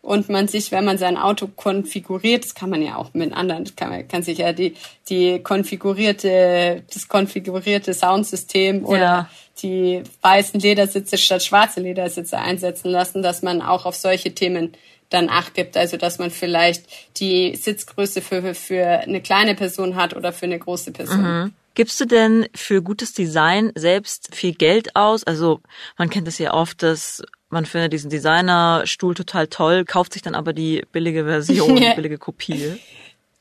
und 0.01 0.29
man 0.29 0.47
sich, 0.47 0.71
wenn 0.71 0.85
man 0.85 0.97
sein 0.97 1.17
Auto 1.17 1.47
konfiguriert, 1.47 2.45
das 2.45 2.55
kann 2.55 2.69
man 2.69 2.81
ja 2.81 2.95
auch 2.95 3.13
mit 3.13 3.33
anderen, 3.33 3.65
das 3.65 3.75
kann 3.75 3.89
man 3.89 4.07
kann 4.07 4.23
sich 4.23 4.37
ja 4.37 4.53
die 4.53 4.75
die 5.09 5.39
konfigurierte 5.39 6.83
das 6.91 7.07
konfigurierte 7.07 7.93
Soundsystem 7.93 8.85
oder 8.85 8.99
ja. 8.99 9.29
die 9.61 10.03
weißen 10.21 10.59
Ledersitze 10.59 11.17
statt 11.17 11.43
schwarze 11.43 11.81
Ledersitze 11.81 12.37
einsetzen 12.37 12.89
lassen, 12.89 13.21
dass 13.21 13.41
man 13.41 13.61
auch 13.61 13.85
auf 13.85 13.95
solche 13.95 14.33
Themen 14.33 14.73
dann 15.09 15.27
Acht 15.27 15.55
gibt, 15.55 15.75
also 15.75 15.97
dass 15.97 16.19
man 16.19 16.29
vielleicht 16.29 16.85
die 17.17 17.55
Sitzgröße 17.55 18.21
für 18.21 18.53
für 18.53 18.85
eine 18.85 19.21
kleine 19.21 19.55
Person 19.55 19.95
hat 19.95 20.15
oder 20.15 20.31
für 20.31 20.45
eine 20.45 20.59
große 20.59 20.91
Person. 20.91 21.21
Mhm. 21.21 21.53
Gibst 21.75 21.99
du 21.99 22.05
denn 22.05 22.47
für 22.55 22.81
gutes 22.81 23.13
Design 23.13 23.71
selbst 23.75 24.35
viel 24.35 24.53
Geld 24.53 24.95
aus? 24.95 25.23
Also 25.23 25.61
man 25.97 26.09
kennt 26.09 26.27
es 26.27 26.37
ja 26.37 26.53
oft, 26.53 26.83
dass 26.83 27.23
man 27.49 27.65
findet 27.65 27.93
diesen 27.93 28.09
Designerstuhl 28.09 29.15
total 29.15 29.47
toll, 29.47 29.85
kauft 29.85 30.13
sich 30.13 30.21
dann 30.21 30.35
aber 30.35 30.53
die 30.53 30.83
billige 30.91 31.25
Version, 31.25 31.75
die 31.75 31.91
billige 31.95 32.17
Kopie. 32.17 32.79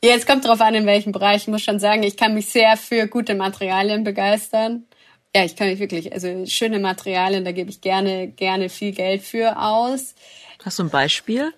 Ja, 0.03 0.14
es 0.14 0.27
kommt 0.27 0.45
drauf 0.45 0.61
an, 0.61 0.75
in 0.75 0.87
welchem 0.87 1.12
Bereich. 1.12 1.43
Ich 1.43 1.49
muss 1.49 1.62
schon 1.62 1.81
sagen, 1.81 2.05
ich 2.05 2.17
kann 2.17 2.35
mich 2.35 2.47
sehr 2.47 2.77
für 2.77 3.09
gute 3.09 3.35
Materialien 3.35 4.05
begeistern. 4.05 4.85
Ja, 5.35 5.45
ich 5.45 5.57
kann 5.57 5.69
mich 5.69 5.81
wirklich, 5.81 6.12
also 6.12 6.47
schöne 6.47 6.79
Materialien, 6.79 7.45
da 7.45 7.53
gebe 7.53 7.71
ich 7.71 7.81
gerne, 7.81 8.29
gerne 8.29 8.69
viel 8.69 8.93
Geld 8.93 9.23
für 9.23 9.61
aus. 9.61 10.14
Hast 10.64 10.79
du 10.79 10.85
ein 10.85 10.91
Beispiel? 10.91 11.53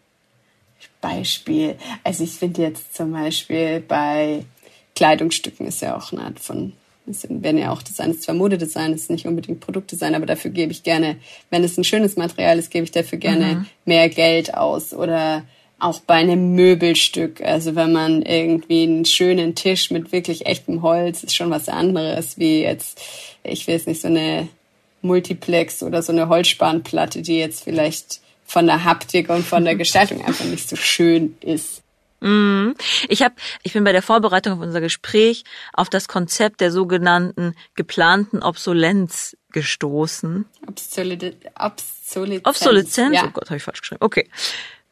Beispiel. 1.00 1.76
Also 2.02 2.24
ich 2.24 2.32
finde 2.32 2.62
jetzt 2.62 2.94
zum 2.94 3.12
Beispiel 3.12 3.80
bei 3.80 4.44
Kleidungsstücken 5.00 5.66
ist 5.66 5.80
ja 5.80 5.96
auch 5.96 6.12
eine 6.12 6.24
Art 6.24 6.40
von 6.40 6.74
es 7.08 7.26
werden 7.26 7.56
ja 7.56 7.72
auch 7.72 7.80
Design, 7.80 8.10
ist 8.10 8.22
zwar 8.22 8.34
Modedesign, 8.34 8.92
ist 8.92 9.08
nicht 9.08 9.26
unbedingt 9.26 9.60
Produktdesign, 9.60 10.14
aber 10.14 10.26
dafür 10.26 10.50
gebe 10.50 10.72
ich 10.72 10.82
gerne, 10.82 11.16
wenn 11.48 11.64
es 11.64 11.78
ein 11.78 11.84
schönes 11.84 12.16
Material 12.16 12.58
ist, 12.58 12.70
gebe 12.70 12.84
ich 12.84 12.90
dafür 12.90 13.16
gerne 13.16 13.46
mhm. 13.46 13.66
mehr 13.86 14.10
Geld 14.10 14.52
aus 14.52 14.92
oder 14.92 15.44
auch 15.78 16.00
bei 16.00 16.16
einem 16.16 16.54
Möbelstück. 16.54 17.40
Also 17.40 17.74
wenn 17.76 17.92
man 17.92 18.20
irgendwie 18.20 18.82
einen 18.82 19.06
schönen 19.06 19.54
Tisch 19.54 19.90
mit 19.90 20.12
wirklich 20.12 20.44
echtem 20.44 20.82
Holz 20.82 21.24
ist 21.24 21.34
schon 21.34 21.50
was 21.50 21.70
anderes 21.70 22.38
wie 22.38 22.60
jetzt, 22.60 23.00
ich 23.42 23.66
weiß 23.66 23.86
nicht, 23.86 24.02
so 24.02 24.08
eine 24.08 24.48
Multiplex 25.00 25.82
oder 25.82 26.02
so 26.02 26.12
eine 26.12 26.28
Holzspanplatte, 26.28 27.22
die 27.22 27.38
jetzt 27.38 27.64
vielleicht 27.64 28.20
von 28.44 28.66
der 28.66 28.84
Haptik 28.84 29.30
und 29.30 29.46
von 29.46 29.64
der 29.64 29.76
Gestaltung 29.76 30.22
einfach 30.22 30.44
nicht 30.44 30.68
so 30.68 30.76
schön 30.76 31.38
ist. 31.40 31.80
Mhm. 32.20 32.74
Ich 33.08 33.22
habe, 33.22 33.34
ich 33.62 33.72
bin 33.72 33.84
bei 33.84 33.92
der 33.92 34.02
Vorbereitung 34.02 34.54
auf 34.54 34.60
unser 34.60 34.80
Gespräch 34.80 35.44
auf 35.72 35.88
das 35.88 36.08
Konzept 36.08 36.60
der 36.60 36.70
sogenannten 36.70 37.54
geplanten 37.74 38.42
Obsolenz 38.42 39.36
gestoßen. 39.52 40.46
Obsolete, 40.66 41.36
Obsoleszenz. 41.58 42.46
Obsoleszenz? 42.46 43.14
Ja. 43.14 43.24
Oh 43.26 43.30
Gott, 43.30 43.46
habe 43.46 43.56
ich 43.56 43.62
falsch 43.62 43.80
geschrieben. 43.80 44.02
Okay. 44.02 44.28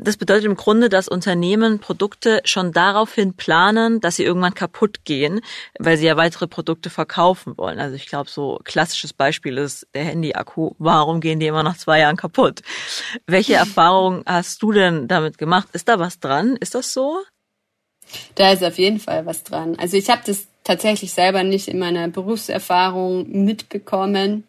Das 0.00 0.16
bedeutet 0.16 0.44
im 0.44 0.54
Grunde, 0.54 0.88
dass 0.88 1.08
Unternehmen 1.08 1.80
Produkte 1.80 2.40
schon 2.44 2.70
daraufhin 2.70 3.34
planen, 3.34 4.00
dass 4.00 4.14
sie 4.14 4.22
irgendwann 4.22 4.54
kaputt 4.54 5.04
gehen, 5.04 5.40
weil 5.80 5.96
sie 5.96 6.06
ja 6.06 6.16
weitere 6.16 6.46
Produkte 6.46 6.88
verkaufen 6.88 7.58
wollen. 7.58 7.80
Also 7.80 7.96
ich 7.96 8.06
glaube, 8.06 8.30
so 8.30 8.60
klassisches 8.62 9.12
Beispiel 9.12 9.58
ist 9.58 9.88
der 9.94 10.04
Handy-Akku. 10.04 10.74
Warum 10.78 11.20
gehen 11.20 11.40
die 11.40 11.48
immer 11.48 11.64
nach 11.64 11.76
zwei 11.76 11.98
Jahren 11.98 12.16
kaputt? 12.16 12.62
Welche 13.26 13.54
Erfahrungen 13.56 14.22
hast 14.24 14.62
du 14.62 14.70
denn 14.70 15.08
damit 15.08 15.36
gemacht? 15.36 15.66
Ist 15.72 15.88
da 15.88 15.98
was 15.98 16.20
dran? 16.20 16.54
Ist 16.54 16.76
das 16.76 16.92
so? 16.92 17.18
Da 18.36 18.52
ist 18.52 18.62
auf 18.62 18.78
jeden 18.78 19.00
Fall 19.00 19.26
was 19.26 19.42
dran. 19.42 19.76
Also 19.80 19.96
ich 19.96 20.08
habe 20.10 20.22
das 20.24 20.46
tatsächlich 20.62 21.12
selber 21.12 21.42
nicht 21.42 21.66
in 21.66 21.80
meiner 21.80 22.06
Berufserfahrung 22.06 23.28
mitbekommen, 23.44 24.44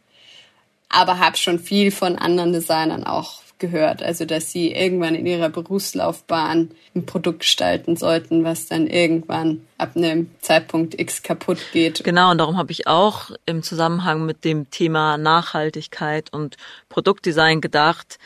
aber 0.89 1.17
habe 1.17 1.37
schon 1.37 1.57
viel 1.57 1.89
von 1.89 2.17
anderen 2.17 2.53
Designern 2.53 3.03
auch 3.03 3.41
gehört. 3.59 4.01
Also, 4.01 4.25
dass 4.25 4.51
sie 4.51 4.71
irgendwann 4.71 5.15
in 5.15 5.25
ihrer 5.25 5.49
Berufslaufbahn 5.49 6.71
ein 6.95 7.05
Produkt 7.05 7.39
gestalten 7.39 7.95
sollten, 7.95 8.43
was 8.43 8.67
dann 8.67 8.87
irgendwann 8.87 9.61
ab 9.77 9.91
einem 9.95 10.29
Zeitpunkt 10.41 10.99
X 10.99 11.23
kaputt 11.23 11.59
geht. 11.71 12.03
Genau, 12.03 12.31
und 12.31 12.37
darum 12.37 12.57
habe 12.57 12.71
ich 12.71 12.87
auch 12.87 13.31
im 13.45 13.63
Zusammenhang 13.63 14.25
mit 14.25 14.43
dem 14.45 14.69
Thema 14.69 15.17
Nachhaltigkeit 15.17 16.33
und 16.33 16.57
Produktdesign 16.89 17.61
gedacht, 17.61 18.17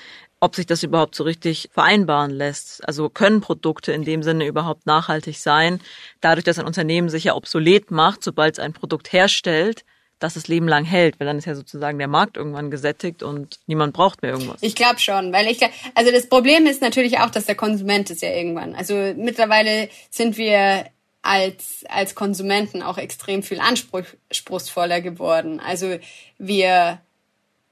ob 0.44 0.56
sich 0.56 0.66
das 0.66 0.84
überhaupt 0.84 1.16
so 1.16 1.24
richtig 1.24 1.70
vereinbaren 1.72 2.30
lässt. 2.30 2.86
Also 2.86 3.10
können 3.10 3.40
Produkte 3.40 3.94
in 3.94 4.04
dem 4.04 4.24
Sinne 4.24 4.46
überhaupt 4.46 4.86
nachhaltig 4.86 5.40
sein, 5.40 5.80
dadurch, 6.20 6.44
dass 6.44 6.60
ein 6.60 6.66
Unternehmen 6.66 7.08
sich 7.08 7.24
ja 7.24 7.36
obsolet 7.36 7.92
macht, 7.92 8.24
sobald 8.24 8.56
es 8.56 8.60
ein 8.60 8.74
Produkt 8.74 9.14
herstellt, 9.14 9.86
dass 10.24 10.38
es 10.38 10.48
Leben 10.48 10.70
lang 10.70 10.86
hält, 10.86 11.20
weil 11.20 11.28
dann 11.28 11.38
ist 11.38 11.46
ja 11.46 11.54
sozusagen 11.54 12.00
der 12.00 12.08
Markt 12.08 12.38
irgendwann 12.38 12.72
gesättigt 12.72 13.24
und 13.24 13.60
niemand 13.68 13.94
braucht 13.94 14.22
mehr 14.22 14.32
irgendwas. 14.32 14.64
Ich 14.64 14.74
glaube 14.74 15.00
schon, 15.00 15.34
weil 15.34 15.48
ich 15.48 15.60
also 15.96 16.12
das 16.12 16.30
Problem 16.30 16.66
ist 16.66 16.82
natürlich 16.82 17.20
auch, 17.20 17.30
dass 17.30 17.46
der 17.46 17.56
Konsument 17.56 18.10
ist 18.10 18.22
ja 18.22 18.30
irgendwann. 18.30 18.74
Also 18.74 18.94
mittlerweile 19.18 19.90
sind 20.10 20.38
wir 20.38 20.86
als 21.22 21.84
als 21.90 22.16
Konsumenten 22.16 22.82
auch 22.82 22.98
extrem 22.98 23.44
viel 23.44 23.60
anspruchsvoller 23.60 25.02
geworden. 25.02 25.60
Also 25.60 25.98
wir 26.38 27.02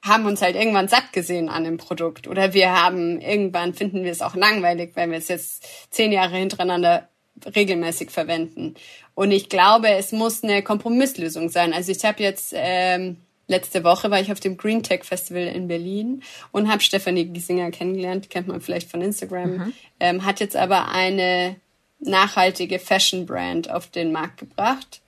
haben 0.04 0.26
uns 0.26 0.42
halt 0.42 0.56
irgendwann 0.58 0.90
satt 0.90 1.14
gesehen 1.14 1.48
an 1.48 1.64
dem 1.64 1.78
Produkt 1.78 2.28
oder 2.28 2.54
wir 2.54 2.74
haben 2.74 3.22
irgendwann 3.22 3.74
finden 3.74 4.04
wir 4.04 4.12
es 4.12 4.22
auch 4.22 4.36
langweilig, 4.36 4.92
weil 4.96 5.10
wir 5.10 5.18
es 5.18 5.30
jetzt 5.30 5.66
zehn 5.90 6.12
Jahre 6.12 6.36
hintereinander 6.36 7.08
regelmäßig 7.56 8.12
verwenden. 8.12 8.76
Und 9.22 9.30
ich 9.30 9.50
glaube, 9.50 9.88
es 9.88 10.14
muss 10.14 10.44
eine 10.44 10.64
Kompromisslösung 10.64 11.50
sein. 11.50 11.74
Also 11.74 11.92
ich 11.92 12.04
habe 12.04 12.24
jetzt 12.24 12.56
ähm, 12.56 13.18
letzte 13.48 13.84
Woche 13.84 14.10
war 14.10 14.20
ich 14.20 14.32
auf 14.32 14.40
dem 14.40 14.58
Green 14.58 14.82
Tech 14.82 15.04
Festival 15.04 15.44
in 15.44 15.68
Berlin 15.68 16.24
und 16.52 16.72
habe 16.72 16.82
Stefanie 16.82 17.26
Giesinger 17.26 17.70
kennengelernt, 17.70 18.32
kennt 18.32 18.48
man 18.48 18.62
vielleicht 18.62 18.90
von 18.90 19.04
Instagram, 19.04 19.52
mhm. 19.52 19.74
ähm, 20.00 20.26
hat 20.26 20.40
jetzt 20.40 20.56
aber 20.56 20.90
eine 20.90 21.56
nachhaltige 22.00 22.80
Fashion 22.80 23.28
Brand 23.28 23.70
auf 23.70 23.92
den 23.92 24.12
Markt 24.12 24.40
gebracht, 24.40 25.02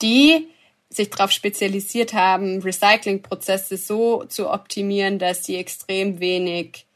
die 0.00 0.48
sich 0.88 1.10
darauf 1.10 1.30
spezialisiert 1.30 2.14
haben, 2.14 2.62
Recyclingprozesse 2.62 3.76
so 3.76 4.24
zu 4.24 4.50
optimieren, 4.50 5.18
dass 5.18 5.44
sie 5.44 5.56
extrem 5.56 6.20
wenig 6.20 6.86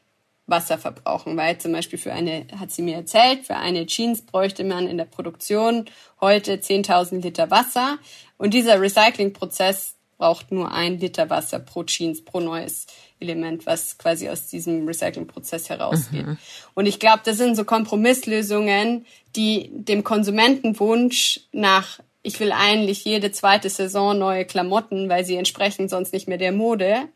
Wasser 0.47 0.77
verbrauchen, 0.77 1.37
weil 1.37 1.57
zum 1.57 1.73
Beispiel 1.73 1.99
für 1.99 2.13
eine, 2.13 2.47
hat 2.57 2.71
sie 2.71 2.81
mir 2.81 2.95
erzählt, 2.95 3.45
für 3.45 3.57
eine 3.57 3.85
Jeans 3.85 4.21
bräuchte 4.21 4.63
man 4.63 4.87
in 4.87 4.97
der 4.97 5.05
Produktion 5.05 5.85
heute 6.19 6.55
10.000 6.55 7.21
Liter 7.21 7.51
Wasser 7.51 7.99
und 8.37 8.53
dieser 8.53 8.81
Recyclingprozess 8.81 9.95
braucht 10.17 10.51
nur 10.51 10.71
ein 10.71 10.99
Liter 10.99 11.29
Wasser 11.29 11.59
pro 11.59 11.83
Jeans, 11.83 12.23
pro 12.23 12.39
neues 12.39 12.87
Element, 13.19 13.65
was 13.65 13.97
quasi 13.97 14.29
aus 14.29 14.47
diesem 14.47 14.87
Recyclingprozess 14.87 15.69
herausgeht. 15.69 16.25
Mhm. 16.25 16.37
Und 16.73 16.87
ich 16.87 16.99
glaube, 16.99 17.21
das 17.23 17.37
sind 17.37 17.55
so 17.55 17.65
Kompromisslösungen, 17.65 19.05
die 19.35 19.69
dem 19.71 20.03
Konsumentenwunsch 20.03 21.41
nach 21.51 21.99
ich 22.23 22.41
will 22.41 22.51
eigentlich 22.51 23.05
jede 23.05 23.31
zweite 23.31 23.69
Saison 23.69 24.17
neue 24.17 24.43
Klamotten, 24.43 25.07
weil 25.07 25.23
sie 25.23 25.37
entsprechen 25.37 25.87
sonst 25.87 26.11
nicht 26.11 26.27
mehr 26.27 26.37
der 26.37 26.51
Mode, 26.51 27.07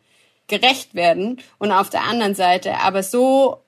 gerecht 0.51 0.93
werden 0.93 1.41
und 1.57 1.71
auf 1.71 1.89
der 1.89 2.03
anderen 2.03 2.35
Seite 2.35 2.77
aber 2.81 3.01
so 3.01 3.63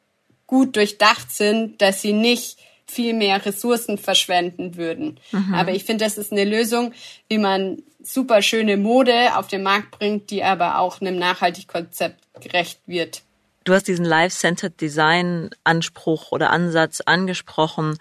gut 0.45 0.75
durchdacht 0.75 1.31
sind, 1.31 1.81
dass 1.81 2.01
sie 2.01 2.13
nicht 2.13 2.59
viel 2.85 3.13
mehr 3.13 3.43
Ressourcen 3.43 3.97
verschwenden 3.97 4.75
würden. 4.75 5.19
Mhm. 5.31 5.53
Aber 5.55 5.71
ich 5.71 5.85
finde, 5.85 6.05
das 6.05 6.17
ist 6.17 6.31
eine 6.31 6.43
Lösung, 6.43 6.93
wie 7.29 7.39
man 7.39 7.81
super 8.03 8.41
schöne 8.41 8.77
Mode 8.77 9.35
auf 9.37 9.47
den 9.47 9.63
Markt 9.63 9.91
bringt, 9.91 10.29
die 10.29 10.43
aber 10.43 10.77
auch 10.77 11.01
einem 11.01 11.17
Nachhaltigkonzept 11.17 12.19
gerecht 12.41 12.81
wird. 12.85 13.23
Du 13.63 13.73
hast 13.73 13.87
diesen 13.87 14.03
Life-Centered 14.03 14.79
Design 14.81 15.49
Anspruch 15.63 16.33
oder 16.33 16.49
Ansatz 16.49 16.99
angesprochen 16.99 17.97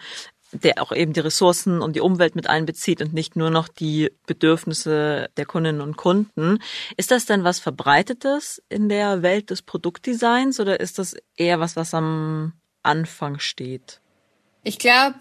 der 0.52 0.82
auch 0.82 0.92
eben 0.92 1.12
die 1.12 1.20
Ressourcen 1.20 1.80
und 1.80 1.96
die 1.96 2.00
Umwelt 2.00 2.36
mit 2.36 2.48
einbezieht 2.48 3.00
und 3.00 3.14
nicht 3.14 3.36
nur 3.36 3.50
noch 3.50 3.68
die 3.68 4.10
Bedürfnisse 4.26 5.30
der 5.36 5.46
Kundinnen 5.46 5.80
und 5.80 5.96
Kunden. 5.96 6.58
Ist 6.96 7.10
das 7.10 7.26
denn 7.26 7.44
was 7.44 7.58
Verbreitetes 7.58 8.62
in 8.68 8.88
der 8.88 9.22
Welt 9.22 9.50
des 9.50 9.62
Produktdesigns 9.62 10.60
oder 10.60 10.80
ist 10.80 10.98
das 10.98 11.16
eher 11.36 11.58
was, 11.58 11.76
was 11.76 11.94
am 11.94 12.52
Anfang 12.82 13.38
steht? 13.38 14.00
Ich 14.62 14.78
glaube, 14.78 15.14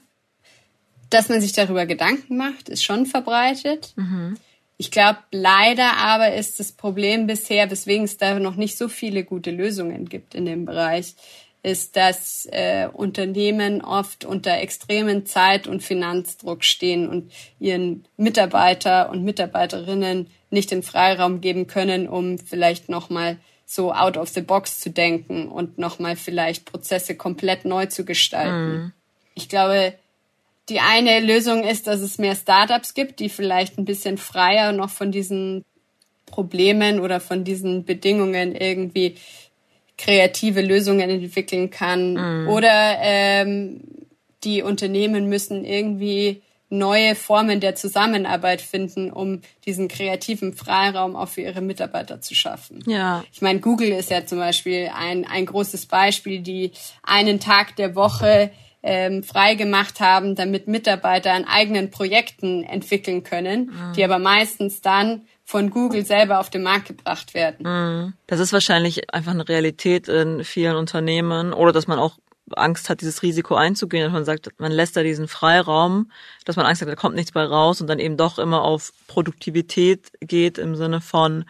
dass 1.10 1.30
man 1.30 1.42
sich 1.42 1.54
darüber 1.54 1.86
Gedanken 1.86 2.38
macht, 2.38 2.70
ist 2.70 2.84
schon 2.84 3.06
verbreitet. 3.06 3.94
Mhm. 3.96 4.38
Ich 4.78 4.90
glaube, 4.90 5.20
leider 5.32 5.98
aber 5.98 6.34
ist 6.34 6.60
das 6.60 6.72
Problem 6.72 7.28
bisher, 7.28 7.70
weswegen 7.70 8.06
es 8.06 8.18
da 8.18 8.40
noch 8.40 8.56
nicht 8.56 8.78
so 8.78 8.88
viele 8.88 9.24
gute 9.24 9.52
Lösungen 9.52 10.10
gibt 10.10 10.34
in 10.34 10.46
dem 10.46 10.66
Bereich, 10.66 11.16
ist, 11.64 11.96
dass 11.96 12.48
äh, 12.52 12.88
Unternehmen 12.92 13.82
oft 13.82 14.26
unter 14.26 14.58
extremen 14.60 15.26
Zeit- 15.26 15.68
und 15.68 15.84
Finanzdruck 15.84 16.64
stehen 16.64 17.08
und 17.08 17.32
ihren 17.60 18.06
Mitarbeiter 18.18 19.10
und 19.10 19.24
Mitarbeiterinnen 19.24 20.28
nicht 20.50 20.72
den 20.72 20.84
Freiraum 20.84 21.40
geben 21.40 21.68
können, 21.68 22.08
um 22.08 22.40
vielleicht 22.40 22.90
nochmal 22.90 23.38
so 23.66 23.94
out 23.94 24.18
of 24.18 24.30
the 24.30 24.42
box 24.42 24.80
zu 24.80 24.90
denken 24.90 25.48
und 25.48 25.78
nochmal 25.78 26.16
vielleicht 26.16 26.66
Prozesse 26.66 27.16
komplett 27.16 27.64
neu 27.64 27.86
zu 27.86 28.06
gestalten. 28.06 28.72
Mhm. 28.72 28.94
Ich 29.36 29.48
glaube, 29.48 29.94
die 30.68 30.80
eine 30.80 31.20
Lösung 31.20 31.64
ist, 31.64 31.88
dass 31.88 32.02
es 32.02 32.18
mehr 32.18 32.36
Startups 32.36 32.94
gibt, 32.94 33.20
die 33.20 33.30
vielleicht 33.30 33.78
ein 33.78 33.86
bisschen 33.86 34.18
freier 34.18 34.72
noch 34.72 34.90
von 34.90 35.12
diesen 35.12 35.64
Problemen 36.26 37.00
oder 37.00 37.20
von 37.20 37.44
diesen 37.44 37.86
Bedingungen 37.86 38.56
irgendwie 38.56 39.16
kreative 40.02 40.62
Lösungen 40.62 41.10
entwickeln 41.10 41.70
kann. 41.70 42.14
Mhm. 42.14 42.50
Oder 42.50 42.98
ähm, 43.02 43.82
die 44.44 44.64
Unternehmen 44.64 45.30
müssen 45.30 45.64
irgendwie 45.64 46.42
neue 46.70 47.16
Formen 47.16 47.60
der 47.60 47.76
Zusammenarbeit 47.76 48.62
finden, 48.62 49.12
um 49.12 49.42
diesen 49.66 49.90
kreativen 49.90 50.54
Freiraum 50.54 51.16
auch 51.16 51.28
für 51.28 51.42
ihre 51.42 51.62
Mitarbeiter 51.62 52.22
zu 52.22 52.34
schaffen. 52.34 52.82
Ja. 52.88 53.24
Ich 53.32 53.42
meine, 53.42 53.60
Google 53.60 53.90
ist 53.90 54.10
ja 54.10 54.26
zum 54.26 54.40
Beispiel 54.40 54.90
ein, 54.96 55.26
ein 55.26 55.46
großes 55.46 55.86
Beispiel, 55.86 56.40
die 56.40 56.72
einen 57.04 57.40
Tag 57.40 57.76
der 57.76 57.94
Woche 57.96 58.52
ähm, 58.84 59.24
frei 59.24 59.56
gemacht 59.56 60.00
haben, 60.00 60.36
damit 60.36 60.68
Mitarbeiter 60.68 61.34
an 61.34 61.46
eigenen 61.46 61.92
Projekten 61.92 62.64
entwickeln 62.64 63.24
können, 63.24 63.68
mhm. 63.68 63.94
die 63.94 64.04
aber 64.04 64.20
meistens 64.20 64.82
dann 64.82 65.22
von 65.46 65.70
Google 65.70 66.06
selber 66.06 66.40
auf 66.40 66.50
den 66.50 66.64
Markt 66.64 66.88
gebracht 66.88 67.34
werden. 67.34 67.66
Mhm. 67.66 68.14
Das 68.28 68.40
ist 68.40 68.54
wahrscheinlich 68.54 69.14
einfach 69.14 69.34
eine 69.34 69.48
Realität 69.48 70.08
in 70.08 70.44
vielen 70.44 70.76
Unternehmen 70.76 71.54
oder 71.54 71.72
dass 71.72 71.88
man 71.88 72.00
auch 72.00 72.18
Angst 72.56 72.90
hat, 72.90 73.02
dieses 73.02 73.22
Risiko 73.22 73.56
einzugehen, 73.56 74.04
dass 74.04 74.14
man 74.14 74.26
sagt, 74.26 74.50
man 74.58 74.72
lässt 74.72 74.98
da 74.98 75.04
diesen 75.04 75.28
Freiraum, 75.28 76.12
dass 76.46 76.56
man 76.56 76.66
Angst 76.66 76.82
hat, 76.82 76.90
da 76.90 76.96
kommt 76.96 77.16
nichts 77.16 77.32
bei 77.32 77.44
raus 77.44 77.82
und 77.82 77.88
dann 77.88 78.00
eben 78.00 78.18
doch 78.18 78.40
immer 78.40 78.64
auf 78.64 78.92
Produktivität 79.08 80.12
geht 80.22 80.58
im 80.58 80.76
Sinne 80.76 81.02
von, 81.02 81.46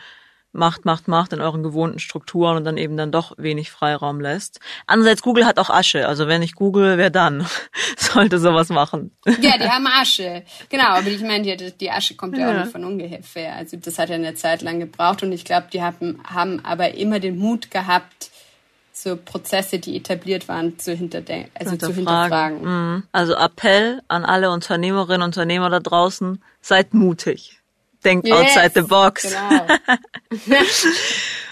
macht, 0.53 0.85
macht, 0.85 1.07
macht 1.07 1.33
in 1.33 1.41
euren 1.41 1.63
gewohnten 1.63 1.99
Strukturen 1.99 2.57
und 2.57 2.65
dann 2.65 2.77
eben 2.77 2.97
dann 2.97 3.11
doch 3.11 3.33
wenig 3.37 3.71
Freiraum 3.71 4.19
lässt. 4.19 4.59
Andererseits, 4.85 5.21
Google 5.21 5.45
hat 5.45 5.59
auch 5.59 5.69
Asche. 5.69 6.07
Also 6.07 6.27
wenn 6.27 6.41
nicht 6.41 6.55
Google, 6.55 6.97
wer 6.97 7.09
dann 7.09 7.45
sollte 7.97 8.39
sowas 8.39 8.69
machen? 8.69 9.11
Ja, 9.25 9.57
die 9.57 9.69
haben 9.69 9.87
Asche. 9.87 10.43
Genau, 10.69 10.89
aber 10.89 11.07
ich 11.07 11.21
meine, 11.21 11.55
die, 11.55 11.71
die 11.71 11.91
Asche 11.91 12.15
kommt 12.15 12.37
ja, 12.37 12.49
ja, 12.49 12.55
auch 12.55 12.63
nicht 12.63 12.71
von 12.71 12.83
ungefähr. 12.83 13.55
Also 13.55 13.77
das 13.77 13.97
hat 13.97 14.09
ja 14.09 14.15
eine 14.15 14.35
Zeit 14.35 14.61
lang 14.61 14.79
gebraucht 14.79 15.23
und 15.23 15.31
ich 15.31 15.45
glaube, 15.45 15.67
die 15.71 15.81
haben, 15.81 16.21
haben 16.23 16.63
aber 16.65 16.95
immer 16.95 17.19
den 17.19 17.37
Mut 17.37 17.71
gehabt, 17.71 18.31
so 18.93 19.15
Prozesse, 19.15 19.79
die 19.79 19.95
etabliert 19.95 20.47
waren, 20.47 20.77
zu, 20.77 20.93
hinterden 20.93 21.45
also 21.57 21.75
zu 21.77 21.93
hinterfragen. 21.93 22.61
Mhm. 22.63 23.03
Also 23.11 23.35
Appell 23.35 24.01
an 24.07 24.25
alle 24.25 24.51
Unternehmerinnen 24.51 25.21
und 25.21 25.29
Unternehmer 25.29 25.69
da 25.69 25.79
draußen, 25.79 26.43
seid 26.61 26.93
mutig. 26.93 27.60
Denkt 28.03 28.27
yes, 28.27 28.37
outside 28.37 28.71
the 28.73 28.81
box. 28.81 29.23
Genau. 29.23 29.67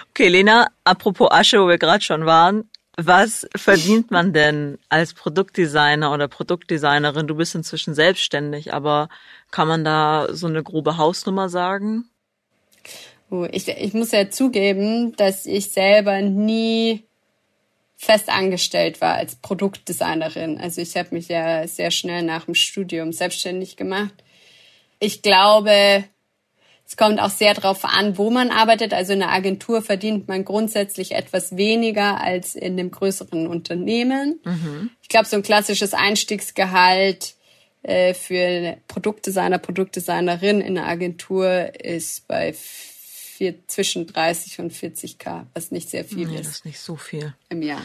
okay, 0.09 0.27
Lena, 0.27 0.67
apropos 0.83 1.29
Asche, 1.31 1.61
wo 1.61 1.67
wir 1.67 1.77
gerade 1.77 2.03
schon 2.03 2.25
waren. 2.25 2.69
Was 3.01 3.47
verdient 3.55 4.11
man 4.11 4.33
denn 4.33 4.77
als 4.89 5.13
Produktdesigner 5.13 6.11
oder 6.11 6.27
Produktdesignerin? 6.27 7.27
Du 7.27 7.35
bist 7.35 7.55
inzwischen 7.55 7.93
selbstständig, 7.93 8.73
aber 8.73 9.07
kann 9.51 9.69
man 9.69 9.85
da 9.85 10.27
so 10.31 10.47
eine 10.47 10.63
grobe 10.63 10.97
Hausnummer 10.97 11.47
sagen? 11.47 12.09
Oh, 13.31 13.47
ich, 13.49 13.67
ich 13.69 13.93
muss 13.93 14.11
ja 14.11 14.29
zugeben, 14.29 15.15
dass 15.15 15.45
ich 15.45 15.71
selber 15.71 16.21
nie 16.21 17.05
fest 17.95 18.29
angestellt 18.29 19.01
war 19.01 19.15
als 19.15 19.35
Produktdesignerin. 19.35 20.57
Also 20.57 20.81
ich 20.81 20.95
habe 20.97 21.09
mich 21.11 21.27
ja 21.27 21.67
sehr 21.67 21.91
schnell 21.91 22.23
nach 22.23 22.45
dem 22.45 22.55
Studium 22.55 23.13
selbstständig 23.13 23.77
gemacht. 23.77 24.13
Ich 24.99 25.21
glaube, 25.21 26.03
es 26.89 26.97
kommt 26.97 27.19
auch 27.19 27.29
sehr 27.29 27.53
darauf 27.53 27.85
an, 27.85 28.17
wo 28.17 28.31
man 28.31 28.49
arbeitet. 28.49 28.95
Also 28.95 29.13
in 29.13 29.21
einer 29.21 29.31
Agentur 29.31 29.83
verdient 29.83 30.27
man 30.27 30.43
grundsätzlich 30.43 31.11
etwas 31.11 31.55
weniger 31.55 32.19
als 32.19 32.55
in 32.55 32.79
einem 32.79 32.89
größeren 32.89 33.45
Unternehmen. 33.45 34.39
Mhm. 34.43 34.89
Ich 35.03 35.07
glaube, 35.07 35.27
so 35.27 35.35
ein 35.35 35.43
klassisches 35.43 35.93
Einstiegsgehalt 35.93 37.35
äh, 37.83 38.15
für 38.15 38.77
Produktdesigner, 38.87 39.59
Produktdesignerin 39.59 40.61
in 40.61 40.79
einer 40.79 40.87
Agentur 40.87 41.75
ist 41.79 42.27
bei 42.27 42.53
vier, 42.53 43.67
zwischen 43.67 44.07
30 44.07 44.59
und 44.59 44.73
40k, 44.73 45.45
was 45.53 45.69
nicht 45.69 45.91
sehr 45.91 46.05
viel 46.05 46.25
nee, 46.25 46.39
ist. 46.39 46.47
Das 46.47 46.55
ist 46.55 46.65
nicht 46.65 46.79
so 46.79 46.95
viel. 46.95 47.35
Im 47.49 47.61
Jahr. 47.61 47.83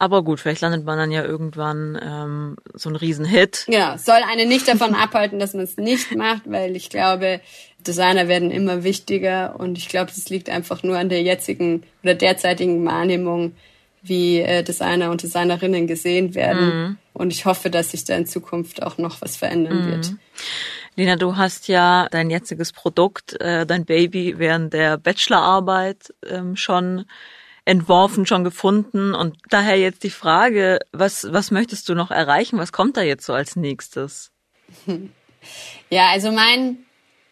Aber 0.00 0.22
gut, 0.22 0.38
vielleicht 0.38 0.60
landet 0.60 0.84
man 0.84 0.96
dann 0.96 1.10
ja 1.10 1.24
irgendwann 1.24 1.98
ähm, 2.00 2.56
so 2.74 2.88
ein 2.88 2.94
Riesenhit. 2.94 3.64
Ja, 3.68 3.98
soll 3.98 4.20
eine 4.28 4.46
nicht 4.46 4.68
davon 4.68 4.94
abhalten, 4.94 5.40
dass 5.40 5.54
man 5.54 5.64
es 5.64 5.76
nicht 5.76 6.14
macht, 6.14 6.42
weil 6.46 6.76
ich 6.76 6.88
glaube, 6.88 7.40
Designer 7.86 8.28
werden 8.28 8.50
immer 8.50 8.84
wichtiger 8.84 9.58
und 9.58 9.78
ich 9.78 9.88
glaube, 9.88 10.10
das 10.14 10.28
liegt 10.28 10.50
einfach 10.50 10.82
nur 10.82 10.98
an 10.98 11.08
der 11.08 11.22
jetzigen 11.22 11.84
oder 12.02 12.14
derzeitigen 12.14 12.84
Wahrnehmung, 12.84 13.54
wie 14.02 14.40
äh, 14.40 14.62
Designer 14.62 15.10
und 15.10 15.22
Designerinnen 15.22 15.86
gesehen 15.86 16.34
werden. 16.34 16.66
Mhm. 16.66 16.96
Und 17.12 17.32
ich 17.32 17.44
hoffe, 17.46 17.70
dass 17.70 17.92
sich 17.92 18.04
da 18.04 18.16
in 18.16 18.26
Zukunft 18.26 18.82
auch 18.82 18.98
noch 18.98 19.20
was 19.20 19.36
verändern 19.36 19.84
mhm. 19.84 19.90
wird. 19.90 20.12
Lena, 20.96 21.16
du 21.16 21.36
hast 21.36 21.68
ja 21.68 22.08
dein 22.10 22.30
jetziges 22.30 22.72
Produkt, 22.72 23.40
äh, 23.40 23.64
dein 23.66 23.84
Baby 23.84 24.34
während 24.38 24.72
der 24.72 24.98
Bachelorarbeit 24.98 26.12
ähm, 26.26 26.56
schon 26.56 27.04
entworfen, 27.64 28.26
schon 28.26 28.44
gefunden. 28.44 29.14
Und 29.14 29.36
daher 29.50 29.78
jetzt 29.78 30.02
die 30.02 30.10
Frage, 30.10 30.80
was, 30.92 31.28
was 31.30 31.50
möchtest 31.50 31.88
du 31.88 31.94
noch 31.94 32.10
erreichen? 32.10 32.58
Was 32.58 32.72
kommt 32.72 32.96
da 32.96 33.02
jetzt 33.02 33.26
so 33.26 33.32
als 33.32 33.56
nächstes? 33.56 34.32
Ja, 35.88 36.08
also 36.08 36.32
mein, 36.32 36.78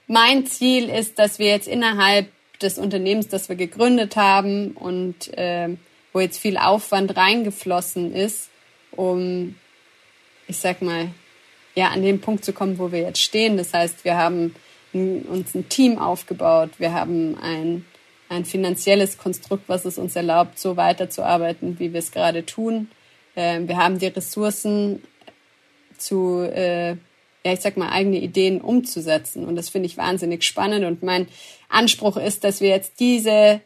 mein 0.07 0.47
Ziel 0.47 0.89
ist, 0.89 1.19
dass 1.19 1.39
wir 1.39 1.47
jetzt 1.47 1.69
innerhalb 1.69 2.29
des 2.61 2.79
Unternehmens, 2.79 3.29
das 3.29 3.49
wir 3.49 3.57
gegründet 3.57 4.17
haben 4.17 4.73
und 4.73 5.37
äh, 5.37 5.69
wo 6.13 6.21
jetzt 6.21 6.39
viel 6.39 6.57
Aufwand 6.57 7.17
reingeflossen 7.17 8.15
ist, 8.15 8.49
um, 8.93 9.57
ich 10.49 10.57
sag 10.57 10.81
mal, 10.81 11.11
ja, 11.75 11.89
an 11.89 12.03
den 12.03 12.21
Punkt 12.21 12.45
zu 12.45 12.53
kommen, 12.53 12.79
wo 12.79 12.91
wir 12.91 13.01
jetzt 13.01 13.21
stehen. 13.21 13.59
Das 13.59 13.75
heißt, 13.75 14.05
wir 14.05 14.17
haben 14.17 14.55
uns 14.95 15.55
ein 15.55 15.69
Team 15.69 15.99
aufgebaut, 15.99 16.71
wir 16.79 16.95
haben 16.95 17.37
ein, 17.39 17.85
ein 18.31 18.47
finanzielles 18.47 19.19
Konstrukt, 19.19 19.65
was 19.67 19.85
es 19.85 19.99
uns 19.99 20.17
erlaubt, 20.17 20.59
so 20.59 20.79
weiterzuarbeiten, 20.79 21.79
wie 21.79 21.93
wir 21.93 21.99
es 21.99 22.13
gerade 22.13 22.47
tun. 22.47 22.89
Äh, 23.35 23.61
wir 23.67 23.77
haben 23.77 23.99
die 23.99 24.07
Ressourcen 24.07 25.03
zu 25.99 26.41
äh, 26.41 26.97
ja, 27.47 27.53
ich 27.53 27.61
sag 27.61 27.77
mal, 27.77 27.91
eigene 27.91 28.19
Ideen 28.19 28.61
umzusetzen. 28.61 29.47
Und 29.47 29.55
das 29.55 29.69
finde 29.69 29.87
ich 29.87 29.97
wahnsinnig 29.97 30.43
spannend. 30.43 30.85
Und 30.85 31.05
mein 31.05 31.29
Anspruch 31.69 32.17
ist, 32.17 32.43
dass 32.43 32.61
wir 32.61 32.71
jetzt 32.71 32.99
diese, 32.99 33.61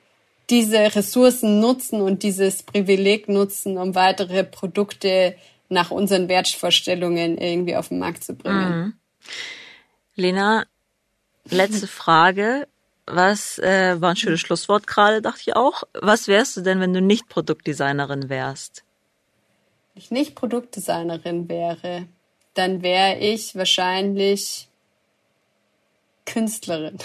diese 0.51 0.95
Ressourcen 0.95 1.61
nutzen 1.61 2.03
und 2.03 2.23
dieses 2.23 2.63
Privileg 2.63 3.29
nutzen, 3.29 3.79
um 3.79 3.95
weitere 3.95 4.45
Produkte 4.45 5.35
nach 5.71 5.91
unseren 5.91 6.29
Wertvorstellungen 6.29 7.39
irgendwie 7.39 7.75
auf 7.77 7.89
den 7.89 8.01
Markt 8.01 8.23
zu 8.23 8.35
bringen. 8.35 8.69
Mhm. 8.71 8.93
Lena, 10.15 10.65
letzte 11.49 11.87
Frage. 12.03 12.69
Was 13.07 13.59
äh, 13.59 13.99
war 14.01 14.11
ein 14.11 14.17
schönes 14.17 14.41
Schlusswort 14.41 14.87
gerade, 14.87 15.23
dachte 15.23 15.41
ich 15.41 15.57
auch. 15.57 15.85
Was 15.95 16.29
wärst 16.29 16.59
du 16.59 16.61
denn, 16.61 16.81
wenn 16.81 16.93
du 16.93 17.01
nicht 17.01 17.31
Produktdesignerin 17.31 18.29
wärst? 18.29 18.85
Wenn 19.95 20.03
ich 20.03 20.11
nicht 20.11 20.35
Produktdesignerin 20.35 21.49
wäre, 21.49 22.07
dann 22.55 22.83
wäre 22.83 23.19
ich 23.19 23.55
wahrscheinlich 23.57 24.69
Künstlerin. 26.27 26.97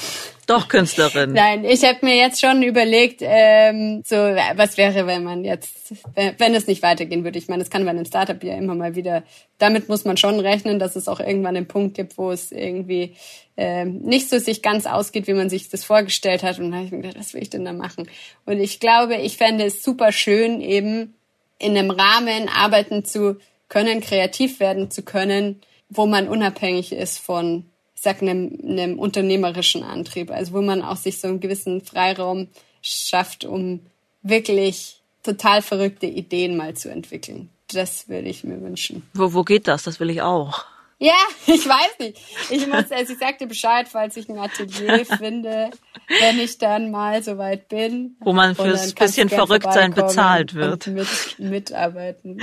Doch 0.45 0.67
Künstlerin. 0.67 1.31
Nein, 1.34 1.65
ich 1.65 1.84
habe 1.84 1.99
mir 2.03 2.15
jetzt 2.15 2.39
schon 2.39 2.62
überlegt, 2.62 3.21
ähm, 3.21 4.03
so 4.05 4.15
was 4.15 4.77
wäre, 4.77 5.08
wenn 5.08 5.23
man 5.23 5.43
jetzt, 5.43 5.93
wenn 6.15 6.53
es 6.53 6.67
nicht 6.67 6.84
weitergehen 6.84 7.23
würde. 7.23 7.39
Ich 7.39 7.47
meine, 7.47 7.63
es 7.63 7.69
kann 7.69 7.84
bei 7.86 7.89
einem 7.89 8.05
Startup 8.05 8.41
ja 8.43 8.55
immer 8.55 8.75
mal 8.75 8.95
wieder. 8.95 9.23
Damit 9.58 9.89
muss 9.89 10.05
man 10.05 10.17
schon 10.17 10.39
rechnen, 10.39 10.77
dass 10.77 10.95
es 10.95 11.08
auch 11.08 11.19
irgendwann 11.19 11.58
einen 11.58 11.67
Punkt 11.67 11.95
gibt, 11.95 12.17
wo 12.17 12.31
es 12.31 12.51
irgendwie 12.51 13.15
ähm, 13.58 13.99
nicht 13.99 14.29
so 14.29 14.38
sich 14.38 14.62
ganz 14.62 14.86
ausgeht, 14.86 15.27
wie 15.27 15.34
man 15.34 15.49
sich 15.49 15.69
das 15.69 15.84
vorgestellt 15.84 16.43
hat. 16.43 16.60
Und 16.60 16.71
da 16.71 16.77
habe 16.77 16.86
ich 16.86 16.91
mir 16.91 17.01
gedacht, 17.01 17.19
was 17.19 17.34
will 17.34 17.41
ich 17.41 17.49
denn 17.49 17.65
da 17.65 17.73
machen? 17.73 18.08
Und 18.45 18.60
ich 18.60 18.79
glaube, 18.79 19.15
ich 19.15 19.38
fände 19.38 19.65
es 19.65 19.81
super 19.81 20.12
schön, 20.12 20.62
eben 20.62 21.15
in 21.58 21.75
einem 21.75 21.89
Rahmen 21.89 22.49
arbeiten 22.49 23.05
zu 23.05 23.38
können, 23.69 24.01
kreativ 24.01 24.60
werden 24.60 24.91
zu 24.91 25.04
können, 25.04 25.62
wo 25.89 26.06
man 26.06 26.28
unabhängig 26.28 26.91
ist 26.91 27.19
von, 27.19 27.65
ich 27.95 28.01
sag, 28.01 28.21
einem, 28.21 28.58
einem 28.63 28.99
unternehmerischen 28.99 29.84
Antrieb. 29.84 30.32
Also 30.32 30.54
wo 30.54 30.62
man 30.62 30.82
auch 30.82 30.97
sich 30.97 31.19
so 31.19 31.28
einen 31.28 31.39
gewissen 31.39 31.82
Freiraum 31.82 32.47
schafft, 32.82 33.45
um 33.45 33.82
wirklich 34.21 35.01
total 35.23 35.62
verrückte 35.62 36.06
Ideen 36.06 36.56
mal 36.58 36.75
zu 36.75 36.89
entwickeln. 36.89 37.49
Das 37.73 38.08
würde 38.10 38.30
ich 38.30 38.43
mir 38.43 38.62
wünschen. 38.62 39.04
Wo, 39.13 39.34
wo 39.34 39.43
geht 39.43 39.67
das? 39.67 39.84
Das 39.84 39.99
will 39.99 40.10
ich 40.10 40.21
auch. 40.21 40.65
Ja, 40.97 41.13
ich 41.47 41.67
weiß 41.67 41.99
nicht. 41.99 42.19
Ich 42.49 42.67
muss, 42.67 42.91
also 42.91 43.13
ich 43.13 43.19
sagte 43.19 43.47
Bescheid, 43.47 43.88
falls 43.89 44.15
ich 44.17 44.29
ein 44.29 44.38
Atelier 44.38 45.05
finde, 45.17 45.71
wenn 46.19 46.39
ich 46.39 46.58
dann 46.58 46.91
mal 46.91 47.21
soweit 47.21 47.67
bin. 47.67 48.15
Wo 48.21 48.34
man 48.34 48.55
fürs 48.55 48.93
bisschen 48.93 49.29
verrückt 49.29 49.71
sein 49.73 49.93
bezahlt 49.93 50.53
wird. 50.53 50.88
mit, 50.88 51.08
mitarbeiten. 51.38 52.39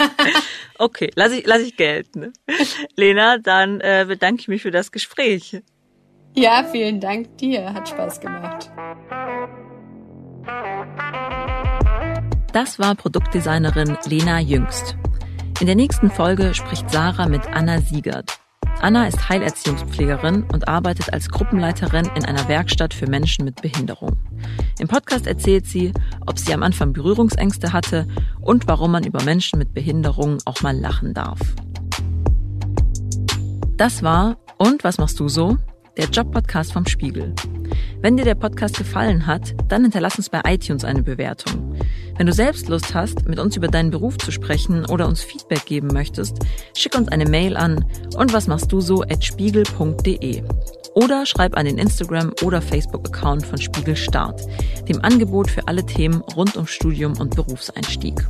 okay, 0.78 1.10
lass 1.16 1.32
ich, 1.32 1.46
lass 1.46 1.62
ich 1.62 1.76
gelten. 1.76 2.32
Lena, 2.96 3.38
dann 3.38 3.80
äh, 3.80 4.04
bedanke 4.06 4.40
ich 4.42 4.48
mich 4.48 4.62
für 4.62 4.70
das 4.70 4.92
Gespräch. 4.92 5.60
Ja, 6.34 6.64
vielen 6.70 7.00
Dank 7.00 7.36
dir. 7.38 7.74
Hat 7.74 7.88
Spaß 7.88 8.20
gemacht. 8.20 8.70
Das 12.52 12.78
war 12.78 12.94
Produktdesignerin 12.94 13.96
Lena 14.06 14.38
Jüngst. 14.40 14.96
In 15.62 15.66
der 15.66 15.76
nächsten 15.76 16.10
Folge 16.10 16.54
spricht 16.54 16.90
Sarah 16.90 17.28
mit 17.28 17.46
Anna 17.46 17.80
Siegert. 17.80 18.36
Anna 18.80 19.06
ist 19.06 19.28
Heilerziehungspflegerin 19.28 20.42
und 20.52 20.66
arbeitet 20.66 21.12
als 21.12 21.28
Gruppenleiterin 21.28 22.10
in 22.16 22.24
einer 22.24 22.48
Werkstatt 22.48 22.92
für 22.92 23.06
Menschen 23.06 23.44
mit 23.44 23.62
Behinderung. 23.62 24.16
Im 24.80 24.88
Podcast 24.88 25.28
erzählt 25.28 25.66
sie, 25.66 25.92
ob 26.26 26.40
sie 26.40 26.52
am 26.52 26.64
Anfang 26.64 26.92
Berührungsängste 26.92 27.72
hatte 27.72 28.08
und 28.40 28.66
warum 28.66 28.90
man 28.90 29.04
über 29.04 29.22
Menschen 29.22 29.60
mit 29.60 29.72
Behinderung 29.72 30.38
auch 30.46 30.62
mal 30.62 30.76
lachen 30.76 31.14
darf. 31.14 31.38
Das 33.76 34.02
war 34.02 34.38
Und 34.58 34.82
was 34.82 34.98
machst 34.98 35.20
du 35.20 35.28
so? 35.28 35.58
Der 35.96 36.06
Job-Podcast 36.06 36.72
vom 36.72 36.86
Spiegel. 36.86 37.36
Wenn 38.00 38.16
dir 38.16 38.24
der 38.24 38.34
Podcast 38.34 38.78
gefallen 38.78 39.28
hat, 39.28 39.54
dann 39.68 39.82
hinterlass 39.82 40.16
uns 40.16 40.28
bei 40.28 40.40
iTunes 40.44 40.82
eine 40.82 41.04
Bewertung. 41.04 41.76
Wenn 42.16 42.26
du 42.26 42.32
selbst 42.32 42.68
Lust 42.68 42.94
hast, 42.94 43.28
mit 43.28 43.38
uns 43.38 43.56
über 43.56 43.68
deinen 43.68 43.90
Beruf 43.90 44.18
zu 44.18 44.30
sprechen 44.30 44.84
oder 44.86 45.08
uns 45.08 45.22
Feedback 45.22 45.64
geben 45.64 45.88
möchtest, 45.88 46.38
schick 46.76 46.96
uns 46.96 47.08
eine 47.08 47.26
Mail 47.26 47.56
an 47.56 47.84
und 48.16 48.32
was 48.32 48.46
machst 48.46 48.70
du 48.70 48.80
so 48.80 49.02
at 49.02 49.24
spiegel.de 49.24 50.42
oder 50.94 51.26
schreib 51.26 51.56
an 51.56 51.66
den 51.66 51.78
Instagram- 51.78 52.34
oder 52.42 52.60
Facebook-Account 52.60 53.46
von 53.46 53.58
Spiegel 53.58 53.96
Start, 53.96 54.42
dem 54.88 55.02
Angebot 55.02 55.50
für 55.50 55.66
alle 55.68 55.84
Themen 55.86 56.22
rund 56.36 56.56
um 56.56 56.66
Studium 56.66 57.18
und 57.18 57.34
Berufseinstieg. 57.34 58.26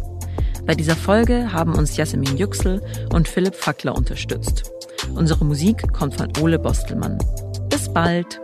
Bei 0.64 0.75
dieser 0.75 0.97
Folge 0.97 1.53
haben 1.53 1.75
uns 1.75 1.97
Jasmin 1.97 2.37
Yüksel 2.37 2.81
und 3.12 3.27
Philipp 3.27 3.57
Fackler 3.57 3.97
unterstützt. 3.97 4.71
Unsere 5.14 5.45
Musik 5.45 5.92
kommt 5.92 6.14
von 6.14 6.33
Ole 6.40 6.59
Bostelmann. 6.59 7.18
Bis 7.68 7.92
bald! 7.92 8.40